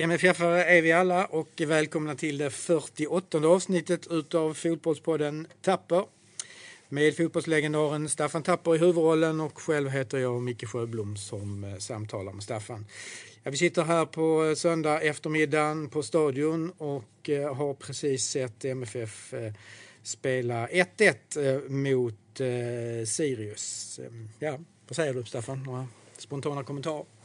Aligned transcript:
MFF-are 0.00 0.64
är 0.64 0.82
vi 0.82 0.92
alla 0.92 1.24
och 1.24 1.48
välkomna 1.66 2.14
till 2.14 2.38
det 2.38 2.50
48 2.50 3.38
avsnittet 3.38 4.06
utav 4.10 4.54
Fotbollspodden 4.54 5.46
Tapper. 5.62 6.04
Med 6.88 7.16
fotbollslegendaren 7.16 8.08
Staffan 8.08 8.42
Tapper 8.42 8.74
i 8.74 8.78
huvudrollen 8.78 9.40
och 9.40 9.58
själv 9.60 9.90
heter 9.90 10.18
jag 10.18 10.42
Micke 10.42 10.68
Sjöblom 10.68 11.16
som 11.16 11.64
eh, 11.64 11.76
samtalar 11.76 12.32
med 12.32 12.42
Staffan. 12.42 12.86
Ja, 13.42 13.50
vi 13.50 13.56
sitter 13.56 13.82
här 13.82 14.04
på 14.04 14.44
eh, 14.44 14.54
söndag 14.54 15.00
eftermiddagen 15.00 15.88
på 15.88 16.02
Stadion 16.02 16.72
och 16.78 17.28
eh, 17.28 17.54
har 17.54 17.74
precis 17.74 18.24
sett 18.24 18.64
MFF 18.64 19.34
spela 20.02 20.66
1-1 20.68 21.68
mot 21.68 22.14
Sirius. 23.08 24.00
Ja, 24.38 24.58
vad 24.88 24.96
säger 24.96 25.14
du 25.14 25.24
Staffan? 25.24 25.62
Några 25.62 25.88
spontana 26.18 26.64
kommentarer? 26.64 27.17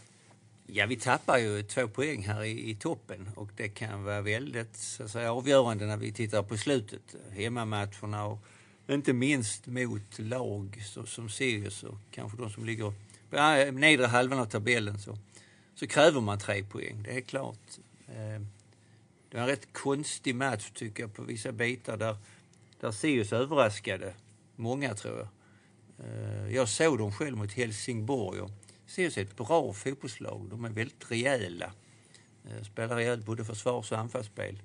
Ja, 0.66 0.85
vi 0.85 0.95
tappar 0.95 1.38
ju 1.38 1.63
två 1.63 1.88
poäng 1.88 2.23
här 2.23 2.44
i, 2.44 2.70
i 2.70 2.76
toppen 2.76 3.30
och 3.35 3.49
det 3.58 3.70
kan 3.70 4.03
vara 4.03 4.22
väldigt 4.22 4.76
så 4.76 5.03
att 5.03 5.12
säga, 5.12 5.34
avgörande 5.34 5.86
när 5.86 5.98
vi 5.98 6.12
tittar 6.12 6.44
på 6.44 6.58
slutet. 6.58 7.16
Hemmamatcherna 7.31 8.26
och 8.26 8.39
inte 8.88 9.13
minst 9.13 9.67
mot 9.67 10.20
lag 10.20 10.84
så, 10.86 11.05
som 11.05 11.30
Sirius 11.30 11.84
och 11.84 11.98
kanske 12.12 12.38
de 12.38 12.49
som 12.49 12.66
ligger 12.66 12.94
på 13.30 13.36
äh, 13.36 13.73
nedre 13.73 14.05
halvan 14.05 14.39
av 14.39 14.45
tabellen 14.45 14.99
så, 14.99 15.17
så 15.76 15.88
kräver 15.88 16.22
man 16.22 16.39
tre 16.39 16.64
poäng, 16.64 17.03
det 17.03 17.17
är 17.17 17.22
klart. 17.22 17.80
Eh, 18.08 18.41
det 19.30 19.38
var 19.38 19.41
en 19.41 19.48
rätt 19.48 19.73
konstig 19.73 20.36
match 20.36 20.72
tycker 20.73 21.03
jag 21.03 21.14
på 21.14 21.23
vissa 21.23 21.52
bitar 21.52 21.98
där, 21.98 22.17
där 22.80 22.92
Sirius 22.92 23.33
överraskade 23.33 24.14
många 24.55 24.94
tror 24.94 25.17
jag. 25.17 25.27
Eh, 26.08 26.55
jag 26.55 26.70
såg 26.70 26.98
dem 26.98 27.11
själv 27.11 27.38
mot 27.38 27.52
Helsingborg 27.52 28.42
och 28.42 28.52
Sirius 28.94 29.17
är 29.17 29.22
ett 29.22 29.38
bra 29.38 29.73
fotbollslag. 29.73 30.47
De 30.49 30.66
är 30.66 30.69
väldigt 30.69 31.11
rejäla. 31.11 31.73
Eh, 32.45 32.63
spelar 32.63 32.95
rejält 32.95 33.25
både 33.25 33.45
försvars 33.45 33.91
och 33.91 33.97
anfallsspel. 33.97 34.61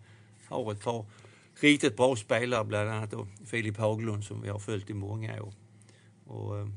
Har 0.48 0.72
ett 0.72 0.82
par 0.82 1.06
riktigt 1.54 1.96
bra 1.96 2.16
spelare, 2.16 2.64
bland 2.64 2.90
annat 2.90 3.10
då 3.10 3.26
Filip 3.44 3.76
Haglund 3.76 4.24
som 4.24 4.42
vi 4.42 4.48
har 4.48 4.58
följt 4.58 4.90
i 4.90 4.94
många 4.94 5.42
år. 5.42 5.54
Och, 6.26 6.58
eh, 6.58 6.68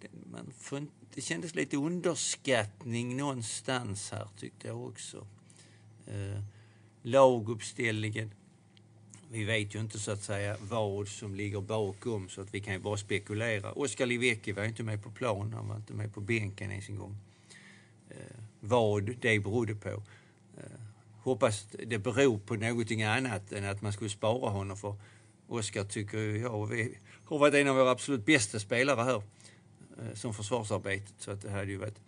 det, 0.00 0.08
man 0.30 0.52
får, 0.58 0.86
det 1.14 1.20
kändes 1.20 1.54
lite 1.54 1.76
underskattning 1.76 3.16
någonstans 3.16 4.10
här 4.10 4.28
tyckte 4.36 4.68
jag 4.68 4.86
också. 4.86 5.26
Eh, 6.06 6.42
laguppställningen. 7.02 8.34
Vi 9.32 9.44
vet 9.44 9.74
ju 9.74 9.80
inte 9.80 9.98
så 9.98 10.10
att 10.10 10.22
säga 10.22 10.56
vad 10.60 11.08
som 11.08 11.34
ligger 11.34 11.60
bakom 11.60 12.28
så 12.28 12.40
att 12.40 12.54
vi 12.54 12.60
kan 12.60 12.74
ju 12.74 12.80
bara 12.80 12.96
spekulera. 12.96 13.72
Oskar 13.72 14.06
Livecki 14.06 14.52
var 14.52 14.64
inte 14.64 14.82
med 14.82 15.02
på 15.02 15.10
plan, 15.10 15.52
han 15.52 15.68
var 15.68 15.76
inte 15.76 15.92
med 15.92 16.14
på 16.14 16.20
bänken 16.20 16.70
ens 16.70 16.88
en 16.88 16.96
gång. 16.96 17.16
Eh, 18.10 18.16
vad 18.60 19.16
det 19.20 19.38
berodde 19.38 19.74
på. 19.74 19.88
Eh, 19.88 20.80
hoppas 21.22 21.66
det 21.86 21.98
beror 21.98 22.38
på 22.38 22.54
någonting 22.54 23.02
annat 23.02 23.52
än 23.52 23.64
att 23.64 23.82
man 23.82 23.92
skulle 23.92 24.10
spara 24.10 24.50
honom 24.50 24.76
för 24.76 24.96
Oskar 25.46 25.84
tycker 25.84 26.18
jag 26.18 26.66
vi 26.66 26.98
har 27.24 27.38
varit 27.38 27.54
en 27.54 27.68
av 27.68 27.76
våra 27.76 27.90
absolut 27.90 28.26
bästa 28.26 28.58
spelare 28.58 29.02
här 29.02 29.22
eh, 29.98 30.14
som 30.14 30.34
försvarsarbetet. 30.34 31.14
Så 31.18 31.30
att 31.30 31.42
det 31.42 31.50
hade 31.50 31.70
ju 31.70 31.76
varit 31.76 32.00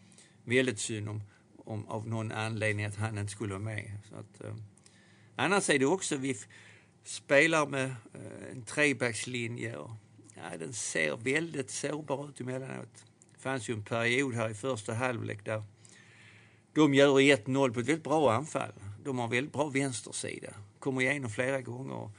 väldigt 0.45 0.79
synd 0.79 1.09
om, 1.09 1.23
om 1.65 1.89
av 1.89 2.09
någon 2.09 2.33
anledning 2.33 2.87
att 2.87 2.97
han 2.97 3.19
inte 3.19 3.33
skulle 3.33 3.53
vara 3.53 3.65
med. 3.65 3.99
Så 4.09 4.15
att, 4.15 4.45
eh, 4.45 4.57
annars 5.37 5.71
är 5.71 5.79
det 5.79 5.87
också, 5.87 6.17
vi 6.17 6.37
spelar 7.05 7.67
med 7.67 7.85
eh, 7.85 8.51
en 8.53 8.63
trebackslinje 8.63 9.77
och 9.77 9.91
ja, 10.35 10.59
den 10.59 10.73
ser 10.73 11.17
väldigt 11.17 11.71
sårbar 11.71 12.29
ut 12.29 12.41
emellanåt. 12.41 13.05
Det 13.35 13.41
fanns 13.41 13.69
ju 13.69 13.75
en 13.75 13.85
period 13.85 14.35
här 14.35 14.51
i 14.51 14.55
första 14.55 14.95
halvlek 14.95 15.45
där 15.45 15.63
de 16.75 16.95
gör 16.95 17.21
1-0 17.21 17.73
på 17.73 17.81
ett 17.81 17.89
väldigt 17.89 18.05
bra 18.05 18.33
anfall. 18.33 18.73
De 19.05 19.19
har 19.19 19.29
väldigt 19.29 19.53
bra 19.53 19.69
vänstersida. 19.69 20.55
Kommer 20.79 21.01
igenom 21.01 21.31
flera 21.31 21.61
gånger. 21.61 22.11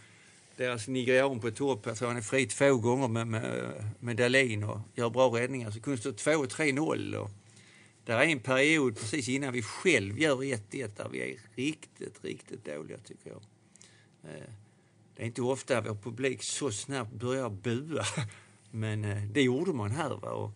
Deras 0.55 0.87
nigerian 0.87 1.39
på 1.39 1.51
topp, 1.51 1.85
jag 1.85 1.97
tror 1.97 2.07
han 2.07 2.17
är 2.17 2.21
fri 2.21 2.45
två 2.45 2.77
gånger 2.77 3.07
med, 3.07 3.27
med, 3.27 3.73
med 3.99 4.17
Dahlin 4.17 4.63
och 4.63 4.79
gör 4.93 5.09
bra 5.09 5.27
räddningar. 5.27 5.71
Så 5.71 5.79
kunde 5.79 6.01
det 6.01 6.17
stå 6.19 6.31
2-3-0. 6.31 7.29
Det 8.05 8.13
är 8.13 8.21
en 8.21 8.39
period 8.39 8.97
precis 8.99 9.29
innan 9.29 9.53
vi 9.53 9.61
själv 9.61 10.19
gör 10.19 10.35
1-1 10.35 10.91
där 10.97 11.09
vi 11.11 11.31
är 11.31 11.39
riktigt, 11.55 12.23
riktigt 12.23 12.65
dåliga 12.65 12.97
tycker 12.97 13.29
jag. 13.29 13.41
Eh, 14.23 14.53
det 15.15 15.23
är 15.23 15.27
inte 15.27 15.41
ofta 15.41 15.81
vår 15.81 15.95
publik 15.95 16.39
så 16.43 16.71
snabbt 16.71 17.11
börjar 17.11 17.49
bua. 17.49 18.03
Men 18.71 19.05
eh, 19.05 19.23
det 19.23 19.41
gjorde 19.41 19.73
man 19.73 19.91
här. 19.91 20.09
Va? 20.09 20.29
Och 20.29 20.51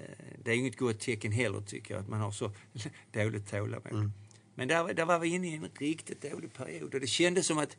Eh, 0.00 0.38
det 0.44 0.50
är 0.50 0.54
inget 0.54 0.76
gott 0.76 1.00
tecken 1.00 1.32
heller 1.32 1.60
tycker 1.60 1.94
jag, 1.94 2.00
att 2.00 2.08
man 2.08 2.20
har 2.20 2.30
så 2.30 2.52
dåligt 3.12 3.50
tålamod. 3.50 3.92
Mm. 3.92 4.12
Men 4.54 4.68
där, 4.68 4.94
där 4.94 5.04
var 5.04 5.18
vi 5.18 5.28
inne 5.28 5.48
i 5.48 5.54
en 5.54 5.68
riktigt 5.78 6.22
dålig 6.22 6.52
period 6.52 6.94
och 6.94 7.00
det 7.00 7.06
kändes 7.06 7.46
som 7.46 7.58
att 7.58 7.76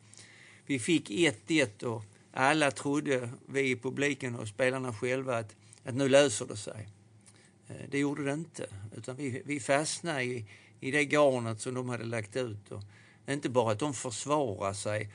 vi 0.66 0.80
fick 0.80 1.10
1-1 1.10 1.84
och 1.84 2.04
alla 2.34 2.72
trodde, 2.72 3.30
vi 3.48 3.70
i 3.72 3.76
publiken 3.76 4.36
och 4.36 4.48
spelarna 4.48 4.94
själva, 4.94 5.38
att, 5.38 5.56
att 5.84 5.96
nu 5.96 6.10
löser 6.10 6.46
det 6.46 6.58
sig. 6.58 6.90
Eh, 7.68 7.76
det 7.90 8.00
gjorde 8.00 8.24
det 8.24 8.34
inte, 8.34 8.68
utan 8.98 9.16
vi, 9.16 9.42
vi 9.46 9.60
fastnade 9.60 10.24
i, 10.24 10.46
i 10.80 10.92
det 10.92 11.04
garnet 11.04 11.62
som 11.62 11.74
de 11.74 11.90
hade 11.90 12.06
lagt 12.06 12.36
ut. 12.36 12.72
Och 12.72 12.84
inte 13.28 13.50
bara 13.50 13.72
att 13.72 13.80
de 13.80 13.94
försvarade 13.94 14.76
sig 14.76 15.10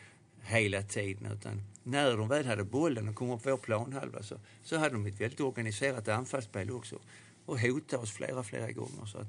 hela 0.46 0.82
tiden, 0.82 1.32
utan 1.32 1.62
när 1.82 2.16
de 2.16 2.28
väl 2.28 2.46
hade 2.46 2.64
bollen 2.64 3.08
och 3.08 3.14
kom 3.14 3.30
upp 3.30 3.42
på 3.42 3.50
vår 3.50 3.56
planhalva 3.56 4.22
så, 4.22 4.36
så 4.62 4.76
hade 4.76 4.94
de 4.94 5.06
ett 5.06 5.20
väldigt 5.20 5.40
organiserat 5.40 6.08
anfallsspel 6.08 6.70
också 6.70 6.98
och 7.46 7.60
hotade 7.60 8.02
oss 8.02 8.12
flera, 8.12 8.42
flera 8.42 8.72
gånger. 8.72 9.06
Så 9.06 9.18
att, 9.18 9.28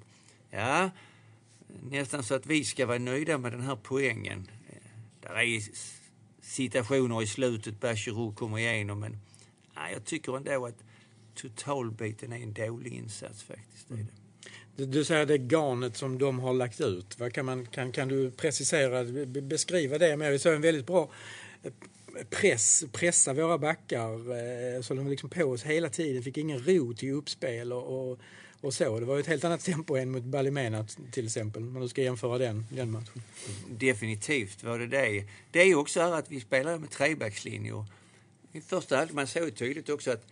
ja, 0.49 0.89
nästan 1.89 2.23
så 2.23 2.35
att 2.35 2.45
vi 2.45 2.63
ska 2.63 2.85
vara 2.85 2.97
nöjda 2.97 3.37
med 3.37 3.51
den 3.51 3.61
här 3.61 3.77
poängen. 3.83 4.49
Eh, 4.69 4.75
där 5.21 5.39
är 5.39 5.61
situationer 6.41 7.23
i 7.23 7.27
slutet, 7.27 7.79
Bachirou 7.79 8.35
kommer 8.35 8.57
igenom, 8.59 8.99
men 8.99 9.17
ja, 9.75 9.89
jag 9.93 10.05
tycker 10.05 10.37
ändå 10.37 10.65
att 10.65 10.83
totalbiten 11.35 12.33
är 12.33 12.37
en 12.37 12.53
dålig 12.53 12.93
insats 12.93 13.43
faktiskt. 13.43 13.89
Mm. 13.89 14.07
Du, 14.79 15.05
säger 15.05 15.25
det 15.25 15.37
garnet 15.37 15.97
som 15.97 16.17
de 16.17 16.39
har 16.39 16.53
lagt 16.53 16.81
ut. 16.81 17.19
Vad 17.19 17.33
kan, 17.33 17.45
man, 17.45 17.65
kan, 17.65 17.91
kan 17.91 18.07
du 18.07 18.31
precisera, 18.31 19.03
beskriva 19.25 19.97
det 19.97 20.17
mer? 20.17 20.31
Vi 20.31 20.39
såg 20.39 20.53
en 20.53 20.61
väldigt 20.61 20.85
bra 20.85 21.09
eh, 21.63 21.71
press, 22.29 22.83
pressa 22.91 23.33
våra 23.33 23.57
backar. 23.57 24.13
Eh, 24.13 24.81
så 24.81 24.93
de 24.93 25.03
var 25.03 25.11
liksom 25.11 25.29
på 25.29 25.43
oss 25.43 25.63
hela 25.63 25.89
tiden, 25.89 26.23
fick 26.23 26.37
ingen 26.37 26.59
ro 26.67 26.93
till 26.93 27.13
uppspel 27.13 27.73
och, 27.73 28.11
och, 28.11 28.19
och 28.61 28.73
så. 28.73 28.99
Det 28.99 29.05
var 29.05 29.19
ett 29.19 29.27
helt 29.27 29.43
annat 29.43 29.63
tempo 29.63 29.95
än 29.95 30.11
mot 30.11 30.23
Balimena 30.23 30.85
till 31.11 31.25
exempel, 31.25 31.63
om 31.63 31.79
du 31.79 31.87
ska 31.87 32.01
jämföra 32.01 32.37
den, 32.37 32.65
den 32.69 32.91
matchen. 32.91 33.23
Definitivt 33.69 34.63
var 34.63 34.79
det 34.79 34.87
det. 34.87 35.25
Det 35.51 35.61
är 35.61 35.65
ju 35.65 35.75
också 35.75 36.01
här 36.01 36.11
att 36.11 36.31
vi 36.31 36.39
spelar 36.39 36.77
med 36.77 36.89
trebackslinjer. 36.89 37.85
I 38.51 38.61
första 38.61 38.97
halvlek, 38.97 39.15
man 39.15 39.27
såg 39.27 39.55
tydligt 39.55 39.89
också 39.89 40.11
att 40.11 40.25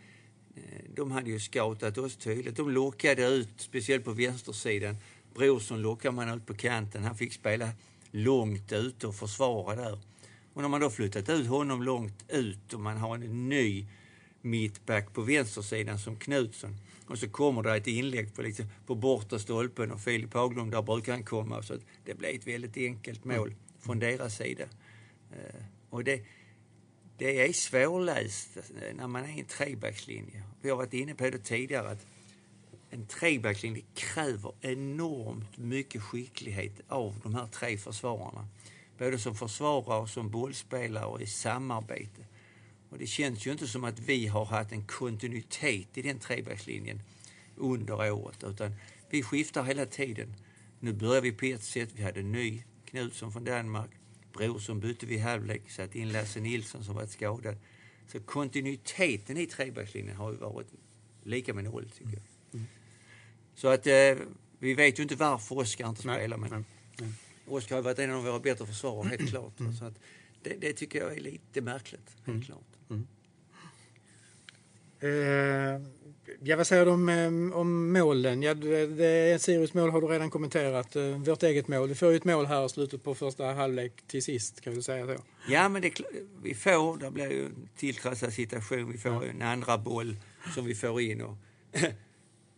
de 0.95 1.11
hade 1.11 1.29
ju 1.29 1.39
scoutat 1.39 1.97
oss 1.97 2.15
tydligt. 2.15 2.55
De 2.55 2.69
lockade 2.69 3.27
ut, 3.27 3.49
speciellt 3.57 4.05
på 4.05 4.11
vänstersidan. 4.11 4.97
Brorsson 5.33 5.81
lockade 5.81 6.15
man 6.15 6.29
ut 6.29 6.45
på 6.45 6.53
kanten. 6.53 7.03
Han 7.03 7.15
fick 7.15 7.33
spela 7.33 7.69
långt 8.11 8.71
ute 8.71 9.07
och 9.07 9.15
försvara 9.15 9.75
där. 9.75 9.99
Och 10.53 10.61
när 10.61 10.69
man 10.69 10.81
då 10.81 10.89
flyttat 10.89 11.29
ut 11.29 11.47
honom 11.47 11.83
långt 11.83 12.25
ut 12.29 12.73
och 12.73 12.79
man 12.79 12.97
har 12.97 13.15
en 13.15 13.49
ny 13.49 13.85
mittback 14.41 15.13
på 15.13 15.21
vänstersidan 15.21 15.99
som 15.99 16.15
Knutsson 16.15 16.77
och 17.07 17.17
så 17.17 17.29
kommer 17.29 17.63
det 17.63 17.75
ett 17.75 17.87
inlägg 17.87 18.35
på, 18.35 18.41
liksom, 18.41 18.65
på 18.85 18.95
bortre 18.95 19.39
stolpen 19.39 19.91
och 19.91 20.01
Filip 20.01 20.33
Haglund, 20.33 20.71
där 20.71 20.81
brukar 20.81 21.13
han 21.13 21.23
komma. 21.23 21.63
Så 21.63 21.73
det 22.05 22.13
blir 22.13 22.35
ett 22.35 22.47
väldigt 22.47 22.77
enkelt 22.77 23.25
mål 23.25 23.47
mm. 23.47 23.59
från 23.79 23.99
deras 23.99 24.37
sida. 24.37 24.63
Uh, 25.31 25.65
och 25.89 26.03
det, 26.03 26.21
det 27.17 27.47
är 27.47 27.53
svårläst 27.53 28.57
när 28.95 29.07
man 29.07 29.23
är 29.23 29.37
i 29.37 29.39
en 29.39 29.45
trebackslinje. 29.45 30.43
Vi 30.61 30.69
har 30.69 30.77
varit 30.77 30.93
inne 30.93 31.15
på 31.15 31.29
det 31.29 31.37
tidigare 31.37 31.89
att 31.89 32.05
en 32.89 33.07
trebackslinje 33.07 33.81
kräver 33.93 34.51
enormt 34.61 35.57
mycket 35.57 36.01
skicklighet 36.01 36.81
av 36.87 37.15
de 37.23 37.35
här 37.35 37.47
tre 37.47 37.77
försvararna 37.77 38.47
både 38.97 39.19
som 39.19 39.35
försvarare 39.35 40.01
och 40.01 40.09
som 40.09 40.29
bollspelare 40.29 41.05
och 41.05 41.21
i 41.21 41.27
samarbete. 41.27 42.25
Och 42.89 42.97
det 42.97 43.07
känns 43.07 43.47
ju 43.47 43.51
inte 43.51 43.67
som 43.67 43.83
att 43.83 43.99
vi 43.99 44.27
har 44.27 44.45
haft 44.45 44.71
en 44.71 44.85
kontinuitet 44.85 45.97
i 45.97 46.01
den 46.01 46.19
trebackslinjen 46.19 47.01
under 47.55 48.11
året, 48.11 48.43
utan 48.43 48.75
vi 49.09 49.23
skiftar 49.23 49.63
hela 49.63 49.85
tiden. 49.85 50.35
Nu 50.79 50.93
börjar 50.93 51.21
vi 51.21 51.31
på 51.31 51.45
ett 51.45 51.63
sätt, 51.63 51.89
vi 51.93 52.03
hade 52.03 52.19
en 52.19 52.31
ny 52.31 52.63
Knutsson 52.85 53.31
från 53.31 53.43
Danmark, 53.43 53.89
Brorsson 54.37 54.79
bytte 54.79 55.05
vi 55.05 55.17
halvlek, 55.17 55.71
satt 55.71 55.95
in 55.95 56.11
Lasse 56.11 56.39
Nilsson 56.39 56.83
som 56.83 56.95
varit 56.95 57.11
skadad. 57.11 57.57
Så 58.07 58.19
kontinuiteten 58.19 59.37
i 59.37 59.45
trebackslinjen 59.45 60.15
har 60.15 60.31
ju 60.31 60.37
varit 60.37 60.67
lika 61.23 61.53
med 61.53 61.63
noll, 61.63 61.89
tycker 61.89 62.13
jag. 62.13 62.23
Mm. 62.53 62.65
Så 63.55 63.67
att 63.67 63.87
eh, 63.87 64.27
vi 64.59 64.73
vet 64.73 64.99
ju 64.99 65.03
inte 65.03 65.15
varför 65.15 65.57
Oskar 65.57 65.89
inte 65.89 66.01
spelar, 66.01 66.37
men 66.37 66.65
Oskar 67.47 67.75
har 67.75 67.83
varit 67.83 67.99
en 67.99 68.11
av 68.11 68.23
våra 68.23 68.39
bättre 68.39 68.65
försvarare, 68.65 69.09
helt 69.09 69.29
klart. 69.29 69.59
Mm. 69.59 69.73
Så 69.73 69.85
att 69.85 69.99
det, 70.43 70.55
det, 70.61 70.73
tycker 70.73 70.99
jag 70.99 71.13
är 71.13 71.19
lite 71.19 71.61
märkligt, 71.61 72.15
helt 72.25 72.27
mm. 72.27 72.41
klart. 72.41 72.75
Eh, 75.05 75.81
Ja, 76.47 76.55
vad 76.55 76.67
säger 76.67 76.85
du 76.85 76.91
om, 76.91 77.09
eh, 77.09 77.57
om 77.57 77.93
målen? 77.93 78.43
Ja, 78.43 78.53
det, 78.53 79.41
Sirius 79.41 79.73
mål 79.73 79.89
har 79.89 80.01
du 80.01 80.07
redan 80.07 80.29
kommenterat. 80.29 80.95
Eh, 80.95 81.03
vårt 81.03 81.43
eget 81.43 81.67
mål. 81.67 81.89
Vi 81.89 81.95
får 81.95 82.11
ju 82.11 82.17
ett 82.17 82.23
mål 82.23 82.45
här 82.45 82.65
i 82.65 82.69
slutet 82.69 83.03
på 83.03 83.15
första 83.15 83.53
halvlek 83.53 83.93
till 84.07 84.23
sist, 84.23 84.61
kan 84.61 84.73
vi 84.73 84.81
säga 84.81 85.05
så. 85.05 85.23
Ja, 85.49 85.69
men 85.69 85.81
det, 85.81 86.01
vi 86.43 86.53
får, 86.53 86.97
det 86.97 87.11
blir 87.11 87.31
ju 87.31 87.45
en 87.45 87.69
tilltrassad 87.77 88.33
situation. 88.33 88.91
Vi 88.91 88.97
får 88.97 89.11
ja. 89.11 89.23
en 89.23 89.41
andra 89.41 89.77
boll 89.77 90.15
som 90.55 90.65
vi 90.65 90.75
får 90.75 91.01
in. 91.01 91.21
Och 91.21 91.37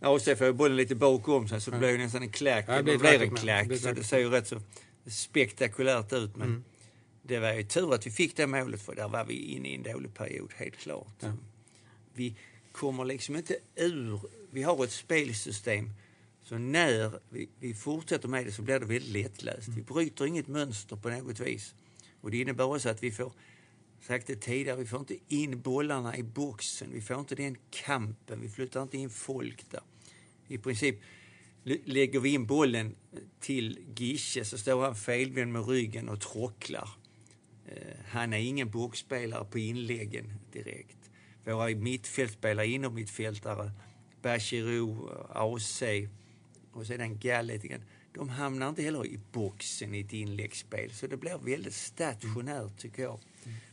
AC 0.02 0.24
får 0.24 0.54
bollen 0.54 0.78
lite 0.78 0.96
bakom 0.96 1.48
sig 1.48 1.62
så 1.62 1.72
det 1.72 1.78
ja. 1.78 1.80
blir 1.80 1.90
ju 1.90 1.98
nästan 1.98 2.22
en 2.22 2.32
klack. 2.32 2.66
Ja, 2.68 2.76
det 2.76 2.84
blir, 2.84 2.94
det 2.94 3.00
blir 3.00 3.22
en 3.22 3.36
klack, 3.36 3.68
det 3.70 3.78
så 3.78 3.92
det 3.92 4.04
ser 4.04 4.20
ju 4.20 4.30
rätt 4.30 4.48
så 4.48 4.62
spektakulärt 5.06 6.14
ut. 6.14 6.36
Men 6.36 6.48
mm. 6.48 6.64
det 7.22 7.40
var 7.40 7.54
ju 7.54 7.64
tur 7.64 7.94
att 7.94 8.08
vi 8.08 8.12
fick 8.12 8.38
det 8.38 8.48
målet 8.48 8.82
för 8.82 8.96
där 8.96 9.08
var 9.08 9.26
vi 9.26 9.34
inne 9.34 9.70
i 9.70 9.76
en 9.76 9.84
dålig 9.84 10.14
period, 10.14 10.52
helt 10.56 10.78
klart. 10.78 11.16
Ja. 11.20 11.32
Vi 12.18 12.36
kommer 12.72 13.06
liksom 13.06 13.36
inte 13.36 13.58
ur... 13.76 14.20
Vi 14.52 14.64
har 14.64 14.84
ett 14.84 14.92
spelsystem 14.92 15.90
så 16.44 16.58
när 16.58 17.20
vi, 17.30 17.50
vi 17.60 17.74
fortsätter 17.74 18.28
med 18.28 18.46
det 18.46 18.52
så 18.52 18.62
blir 18.62 18.80
det 18.80 18.86
väldigt 18.86 19.14
lättläst. 19.14 19.68
Vi 19.68 19.82
bryter 19.82 20.26
inget 20.26 20.48
mönster 20.48 20.96
på 20.96 21.10
något 21.10 21.40
vis. 21.40 21.76
Och 22.22 22.32
det 22.32 22.42
innebär 22.42 22.64
också 22.64 22.90
att 22.90 23.04
vi 23.04 23.12
får, 23.12 23.34
sagt 24.02 24.28
det 24.28 24.36
tidigare, 24.36 24.78
vi 24.78 24.86
får 24.86 25.00
inte 25.00 25.18
in 25.28 25.62
bollarna 25.62 26.18
i 26.18 26.24
boxen. 26.24 26.90
Vi 26.94 27.02
får 27.02 27.20
inte 27.20 27.36
den 27.36 27.58
kampen. 27.70 28.42
Vi 28.42 28.50
flyttar 28.50 28.82
inte 28.82 28.98
in 28.98 29.10
folk 29.10 29.72
där. 29.72 29.82
I 30.48 30.58
princip 30.58 31.00
lägger 31.64 32.20
vi 32.20 32.30
in 32.30 32.46
bollen 32.46 32.96
till 33.40 33.80
Gische 33.96 34.46
så 34.46 34.58
står 34.58 34.82
han 34.82 34.96
felvänd 34.96 35.52
med 35.52 35.68
ryggen 35.68 36.10
och 36.10 36.22
tråcklar. 36.22 36.90
Eh, 37.66 37.98
han 38.08 38.34
är 38.34 38.38
ingen 38.38 38.70
boxspelare 38.70 39.46
på 39.46 39.60
inläggen 39.60 40.34
direkt. 40.52 40.97
Våra 41.48 41.76
mittfältspelare, 41.76 42.68
inom 42.68 42.94
mittfältare, 42.94 43.72
Bachirou, 44.22 45.10
AC 45.30 45.84
och 46.72 46.88
sedan 46.88 47.20
Gall 47.20 47.46
lite 47.46 47.68
grann. 47.68 47.84
De 48.14 48.30
hamnar 48.30 48.70
inte 48.70 48.82
heller 48.82 49.06
i 49.06 49.20
boxen 49.32 49.96
i 49.96 50.00
ett 50.00 50.14
inläggsspel. 50.14 50.92
Så 50.94 51.08
det 51.08 51.18
blir 51.18 51.38
väldigt 51.38 51.74
stationärt 51.74 52.78
tycker 52.78 53.04
jag. 53.04 53.20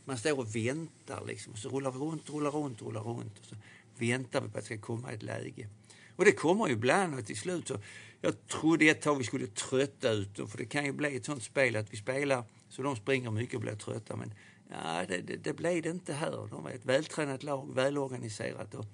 Man 0.05 0.17
står 0.17 0.39
och 0.39 0.55
väntar 0.55 1.25
liksom. 1.27 1.53
Och 1.53 1.59
så 1.59 1.69
rullar 1.69 1.91
vi 1.91 1.97
runt, 1.97 2.29
rullar 2.29 2.51
runt, 2.51 2.81
rullar 2.81 3.01
runt. 3.01 3.39
Och 3.39 3.45
så 3.45 3.55
väntar 3.97 4.41
vi 4.41 4.49
på 4.49 4.57
att 4.57 4.63
det 4.63 4.75
ska 4.75 4.77
komma 4.77 5.11
ett 5.11 5.23
läge. 5.23 5.69
Och 6.15 6.25
det 6.25 6.31
kommer 6.31 6.67
ju 6.67 6.73
ibland 6.73 7.19
och 7.19 7.25
till 7.25 7.37
slut 7.37 7.67
så... 7.67 7.79
Jag 8.21 8.47
trodde 8.47 8.85
ett 8.85 9.01
tag 9.01 9.15
vi 9.15 9.23
skulle 9.23 9.47
trötta 9.47 10.09
ut 10.11 10.35
dem. 10.35 10.47
För 10.47 10.57
det 10.57 10.65
kan 10.65 10.85
ju 10.85 10.91
bli 10.91 11.15
ett 11.15 11.25
sånt 11.25 11.43
spel 11.43 11.75
att 11.75 11.93
vi 11.93 11.97
spelar 11.97 12.43
så 12.69 12.81
de 12.81 12.95
springer 12.95 13.31
mycket 13.31 13.55
och 13.55 13.61
blir 13.61 13.75
trötta. 13.75 14.15
Men 14.15 14.33
ja, 14.69 15.05
det, 15.07 15.17
det, 15.17 15.35
det 15.35 15.53
blev 15.53 15.81
det 15.81 15.89
inte 15.89 16.13
här. 16.13 16.47
De 16.49 16.63
var 16.63 16.71
ett 16.71 16.85
vältränat 16.85 17.43
lag, 17.43 17.75
välorganiserat. 17.75 18.73
Och, 18.73 18.85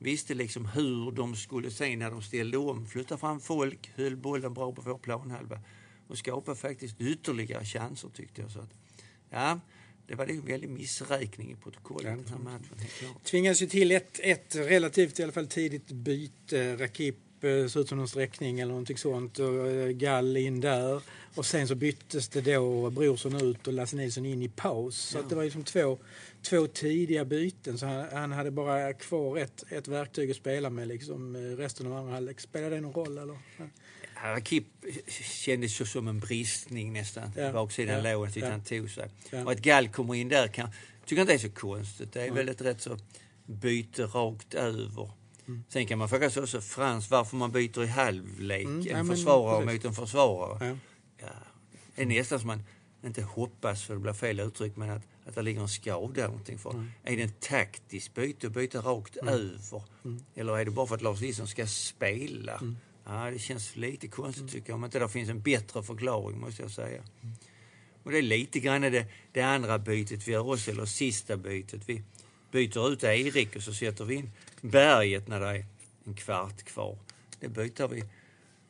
visste 0.00 0.34
liksom 0.34 0.66
hur 0.66 1.12
de 1.12 1.36
skulle 1.36 1.70
se 1.70 1.96
när 1.96 2.10
de 2.10 2.22
ställde 2.22 2.58
om. 2.58 2.86
Flytta 2.86 3.18
fram 3.18 3.40
folk, 3.40 3.92
höll 3.94 4.16
bollen 4.16 4.54
bra 4.54 4.72
på 4.72 4.82
vår 4.82 4.98
planhalva 4.98 5.60
och 6.06 6.18
skapa 6.18 6.54
faktiskt 6.54 7.00
ytterligare 7.00 7.64
chanser 7.64 8.08
tyckte 8.08 8.42
jag. 8.42 8.50
Så 8.50 8.60
att, 8.60 8.70
ja, 9.30 9.60
det 10.06 10.14
var 10.14 10.26
en 10.26 10.46
väldig 10.46 10.70
missräkning 10.70 11.52
i 11.52 11.56
protokollet 11.56 12.04
ja, 12.06 12.16
den 12.16 12.28
här 12.28 12.38
matchen. 12.38 12.76
Tvingades 13.24 13.62
ju 13.62 13.66
till 13.66 13.92
ett, 13.92 14.20
ett 14.22 14.54
relativt 14.54 15.20
i 15.20 15.22
alla 15.22 15.32
fall 15.32 15.46
tidigt 15.46 15.92
byte. 15.92 16.76
Rakip 16.76 17.16
eh, 17.16 17.29
såg 17.40 17.82
ut 17.82 17.88
som 17.88 17.98
någon 17.98 18.08
sträckning 18.08 18.60
eller 18.60 18.70
någonting 18.70 18.98
sånt 18.98 19.38
och 19.38 19.68
eh, 19.68 19.88
Gall 19.88 20.36
in 20.36 20.60
där. 20.60 21.02
Och 21.34 21.46
sen 21.46 21.68
så 21.68 21.74
byttes 21.74 22.28
det 22.28 22.40
då 22.40 22.90
Brorsson 22.90 23.34
ut 23.34 23.66
och 23.66 23.72
Lasse 23.72 23.96
Nilsson 23.96 24.26
in 24.26 24.42
i 24.42 24.48
paus. 24.48 24.98
Så 24.98 25.18
ja. 25.18 25.22
det 25.28 25.34
var 25.34 25.44
liksom 25.44 25.64
två 25.64 25.98
två 26.42 26.66
tidiga 26.66 27.24
byten 27.24 27.78
så 27.78 27.86
han, 27.86 28.06
han, 28.12 28.32
hade 28.32 28.50
bara 28.50 28.92
kvar 28.92 29.38
ett, 29.38 29.64
ett 29.68 29.88
verktyg 29.88 30.30
att 30.30 30.36
spela 30.36 30.70
med 30.70 30.88
liksom 30.88 31.36
eh, 31.36 31.40
resten 31.40 31.86
av 31.86 31.92
andra 31.92 32.12
halvlek. 32.12 32.40
Spelade 32.40 32.74
det 32.74 32.80
någon 32.80 32.92
roll 32.92 33.18
eller? 33.18 33.38
Rakip 34.22 34.64
kändes 35.44 35.80
ju 35.80 35.84
som 35.84 36.08
en 36.08 36.18
bristning 36.18 36.92
nästan. 36.92 37.32
Ja. 37.36 37.52
Baksidan 37.52 38.04
ja. 38.04 38.12
låret, 38.12 38.36
ja. 38.36 38.50
han 38.50 38.64
tog 38.64 38.90
sig. 38.90 39.10
Ja. 39.30 39.44
Och 39.44 39.52
att 39.52 39.60
Gall 39.60 39.88
kommer 39.88 40.14
in 40.14 40.28
där 40.28 40.48
kan, 40.48 40.68
tycker 41.06 41.22
inte 41.22 41.34
är 41.34 41.38
så 41.38 41.50
konstigt. 41.50 42.12
Det 42.12 42.22
är 42.22 42.26
ja. 42.26 42.32
väl 42.32 42.48
ett 42.48 42.60
rätt 42.60 42.80
så 42.80 42.98
byte 43.46 44.02
rakt 44.02 44.54
över. 44.54 45.10
Mm. 45.50 45.64
Sen 45.68 45.86
kan 45.86 45.98
man 45.98 46.08
fråga 46.08 46.30
sig 46.30 46.42
också, 46.42 46.60
Frans, 46.60 47.10
varför 47.10 47.36
man 47.36 47.52
byter 47.52 47.82
i 47.82 47.86
halvlek 47.86 48.64
mm. 48.64 48.80
en 48.80 49.06
ja, 49.06 49.14
försvarare 49.14 49.64
men, 49.64 49.74
mot 49.74 49.84
en 49.84 49.94
försvarare. 49.94 50.66
Ja. 50.66 50.76
Ja. 51.18 51.32
Det 51.94 52.02
är 52.02 52.06
nästan 52.06 52.38
som 52.38 52.46
man 52.46 52.62
inte 53.04 53.22
hoppas, 53.22 53.84
för 53.84 53.94
det 53.94 54.00
blir 54.00 54.12
fel 54.12 54.40
uttryck, 54.40 54.76
men 54.76 54.90
att 54.90 55.02
att 55.30 55.36
det 55.36 55.42
ligger 55.42 55.60
en 55.60 55.68
skada 55.68 56.26
någonting 56.26 56.58
för. 56.58 56.70
Mm. 56.70 56.90
Är 57.04 57.16
det 57.16 57.22
en 57.22 57.32
taktisk 57.40 58.14
byte, 58.14 58.46
att 58.46 58.52
byta 58.52 58.80
rakt 58.80 59.16
mm. 59.16 59.34
över? 59.34 59.82
Mm. 60.04 60.24
Eller 60.34 60.58
är 60.58 60.64
det 60.64 60.70
bara 60.70 60.86
för 60.86 60.94
att 60.94 61.02
Lars 61.02 61.20
Nilsson 61.20 61.46
ska 61.46 61.66
spela? 61.66 62.56
Mm. 62.56 62.76
Ja, 63.04 63.30
det 63.30 63.38
känns 63.38 63.76
lite 63.76 64.08
konstigt 64.08 64.40
mm. 64.40 64.52
tycker 64.52 64.68
jag, 64.68 64.74
om 64.74 64.84
inte 64.84 64.98
det 64.98 65.08
finns 65.08 65.28
en 65.28 65.42
bättre 65.42 65.82
förklaring 65.82 66.40
måste 66.40 66.62
jag 66.62 66.70
säga. 66.70 67.02
Mm. 67.22 67.34
Och 68.02 68.10
det 68.10 68.18
är 68.18 68.22
lite 68.22 68.60
grann 68.60 68.82
det, 68.82 69.06
det 69.32 69.42
andra 69.42 69.78
bytet 69.78 70.28
vi 70.28 70.32
gör 70.32 70.48
också, 70.48 70.70
eller 70.70 70.84
sista 70.84 71.36
bytet. 71.36 71.82
Vi 71.86 72.02
byter 72.50 72.92
ut 72.92 73.04
Erik 73.04 73.56
och 73.56 73.62
så 73.62 73.74
sätter 73.74 74.04
vi 74.04 74.14
in 74.14 74.30
Berget 74.60 75.28
när 75.28 75.40
det 75.40 75.46
är 75.46 75.66
en 76.04 76.14
kvart 76.14 76.62
kvar. 76.62 76.98
Det 77.40 77.48
byter 77.48 77.88
vi 77.88 78.04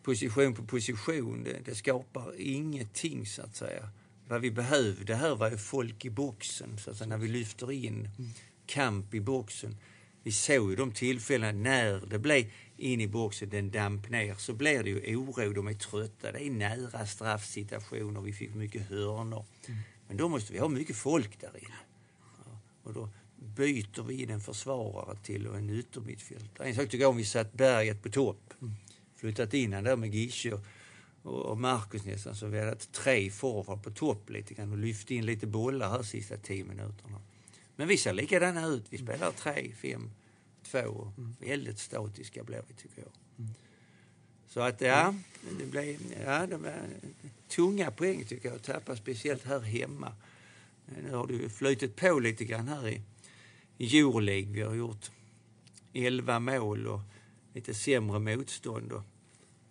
position 0.03 0.55
på 0.55 0.63
position. 0.63 1.45
Det, 1.45 1.61
det 1.65 1.75
skapar 1.75 2.35
ingenting 2.39 3.27
så 3.27 3.43
att 3.43 3.57
säga 3.57 3.89
vad 4.29 4.41
vi 4.41 4.51
behövde 4.51 5.15
här 5.15 5.35
var 5.35 5.51
ju 5.51 5.57
folk 5.57 6.05
i 6.05 6.11
boxen, 6.11 6.79
så 6.79 6.91
att 6.91 6.97
säga, 6.97 7.09
när 7.09 7.19
vi 7.19 7.29
lyfter 7.29 7.73
in 7.73 8.09
kamp 8.67 9.15
i 9.15 9.21
boxen. 9.21 9.77
Vi 10.23 10.33
såg 10.33 10.71
ju 10.71 10.77
de 10.77 10.93
tillfällen 10.93 11.63
när 11.63 12.07
det 12.07 12.19
blev 12.19 12.51
in 12.77 13.01
i 13.01 13.09
boxen, 13.09 13.51
den 13.51 13.71
damp 13.71 14.11
ner, 14.11 14.35
så 14.35 14.53
blir 14.53 14.83
det 14.83 14.91
ju 14.91 15.17
oro, 15.17 15.53
de 15.53 15.69
är 15.69 15.75
trötta, 15.75 16.33
det 16.33 16.43
är 16.43 16.51
nära 16.51 17.07
straffsituationer, 17.07 18.21
vi 18.21 18.33
fick 18.33 18.55
mycket 18.55 18.89
hörnor. 18.89 19.45
Mm. 19.67 19.81
Men 20.09 20.17
då 20.17 20.29
måste 20.29 20.53
vi 20.53 20.59
ha 20.59 20.69
mycket 20.69 20.97
folk 20.97 21.41
där 21.41 21.59
inne. 21.59 21.75
Ja, 22.45 22.59
och 22.83 22.93
då 22.93 23.09
byter 23.41 24.03
vi 24.03 24.23
in 24.23 24.31
en 24.31 24.41
försvarare 24.41 25.17
till 25.23 25.47
och 25.47 25.57
en 25.57 25.71
yttermittfältare. 25.71 26.69
En 26.69 26.75
sak 26.75 26.85
tycker 26.85 26.99
jag 26.99 27.11
om 27.11 27.17
vi 27.17 27.25
satt 27.25 27.53
berget 27.53 28.03
på 28.03 28.09
topp, 28.09 28.55
mm. 28.61 28.75
flyttat 29.17 29.55
in 29.55 29.73
han 29.73 29.85
där 29.85 29.97
med 29.97 30.15
Gische 30.15 30.61
och 31.23 31.59
Marcus 31.59 32.05
nästan 32.05 32.35
så 32.35 32.47
vi 32.47 32.59
hade 32.59 32.71
haft 32.71 32.93
tre 32.93 33.31
forward 33.31 33.83
på 33.83 33.91
topp 33.91 34.31
lite 34.31 34.55
grann 34.55 34.73
och 34.73 34.79
lyft 34.79 35.11
in 35.11 35.27
lite 35.27 35.47
bollar 35.47 35.91
här 35.91 36.03
sista 36.03 36.37
tio 36.37 36.65
minuterna. 36.65 37.21
Men 37.77 37.89
vi 37.89 37.97
ser 37.97 38.13
likadana 38.13 38.67
ut. 38.67 38.85
Vi 38.91 38.99
spelar 38.99 39.31
tre, 39.31 39.73
fem, 39.83 40.11
två. 40.63 41.13
Mm. 41.19 41.37
Väldigt 41.41 41.79
statiska 41.79 42.45
blir 42.45 42.63
vi 42.69 42.75
tycker 42.75 43.03
jag. 43.03 43.13
Mm. 43.39 43.55
Så 44.47 44.61
att 44.61 44.81
ja, 44.81 45.15
det 45.59 45.67
blev 45.67 45.97
ja, 46.25 46.47
det 46.47 46.57
var 46.57 46.75
tunga 47.49 47.91
poäng 47.91 48.25
tycker 48.25 48.49
jag 48.49 48.57
att 48.57 48.63
tappa, 48.63 48.97
speciellt 48.97 49.45
här 49.45 49.61
hemma. 49.61 50.13
Nu 51.03 51.15
har 51.15 51.27
det 51.27 51.49
flytit 51.49 51.97
på 51.97 52.19
lite 52.19 52.45
grann 52.45 52.69
här 52.69 52.89
i, 52.89 53.03
Euroleague. 53.81 54.53
Vi 54.53 54.63
har 54.63 54.75
gjort 54.75 55.11
11 55.93 56.39
mål 56.39 56.87
och 56.87 57.01
lite 57.55 57.75
sämre 57.75 58.19
motstånd. 58.19 58.93
Och 58.93 59.03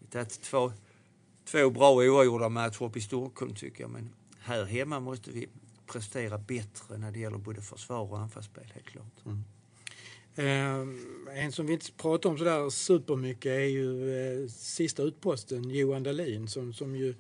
tagit 0.10 0.42
två 0.42 0.72
två 1.52 1.70
bra 1.70 1.92
oavgjorda 1.92 2.50
matcher 2.50 2.98
i 2.98 3.02
Stockholm 3.02 3.56
tycker 3.56 3.84
jag. 3.84 3.92
Men 3.92 4.10
här 4.40 4.66
hemma 4.66 5.00
måste 5.00 5.32
vi 5.32 5.48
prestera 5.86 6.38
bättre 6.38 6.98
när 6.98 7.12
det 7.12 7.20
gäller 7.20 7.38
både 7.38 7.62
försvar 7.62 8.12
och 8.12 8.20
anfallsspel, 8.20 8.72
helt 8.74 8.86
klart. 8.86 9.26
Mm. 9.26 9.44
Eh, 10.36 11.44
en 11.44 11.52
som 11.52 11.66
vi 11.66 11.74
inte 11.74 11.92
pratar 11.92 12.30
om 12.30 12.38
sådär 12.38 12.70
supermycket 12.70 13.46
är 13.46 13.60
ju 13.60 14.16
eh, 14.18 14.48
sista 14.50 15.04
utposten, 15.04 15.70
Johan 15.70 16.04
Dahlin, 16.04 16.48
som, 16.48 16.74
som 16.74 16.96
ju 16.96 17.16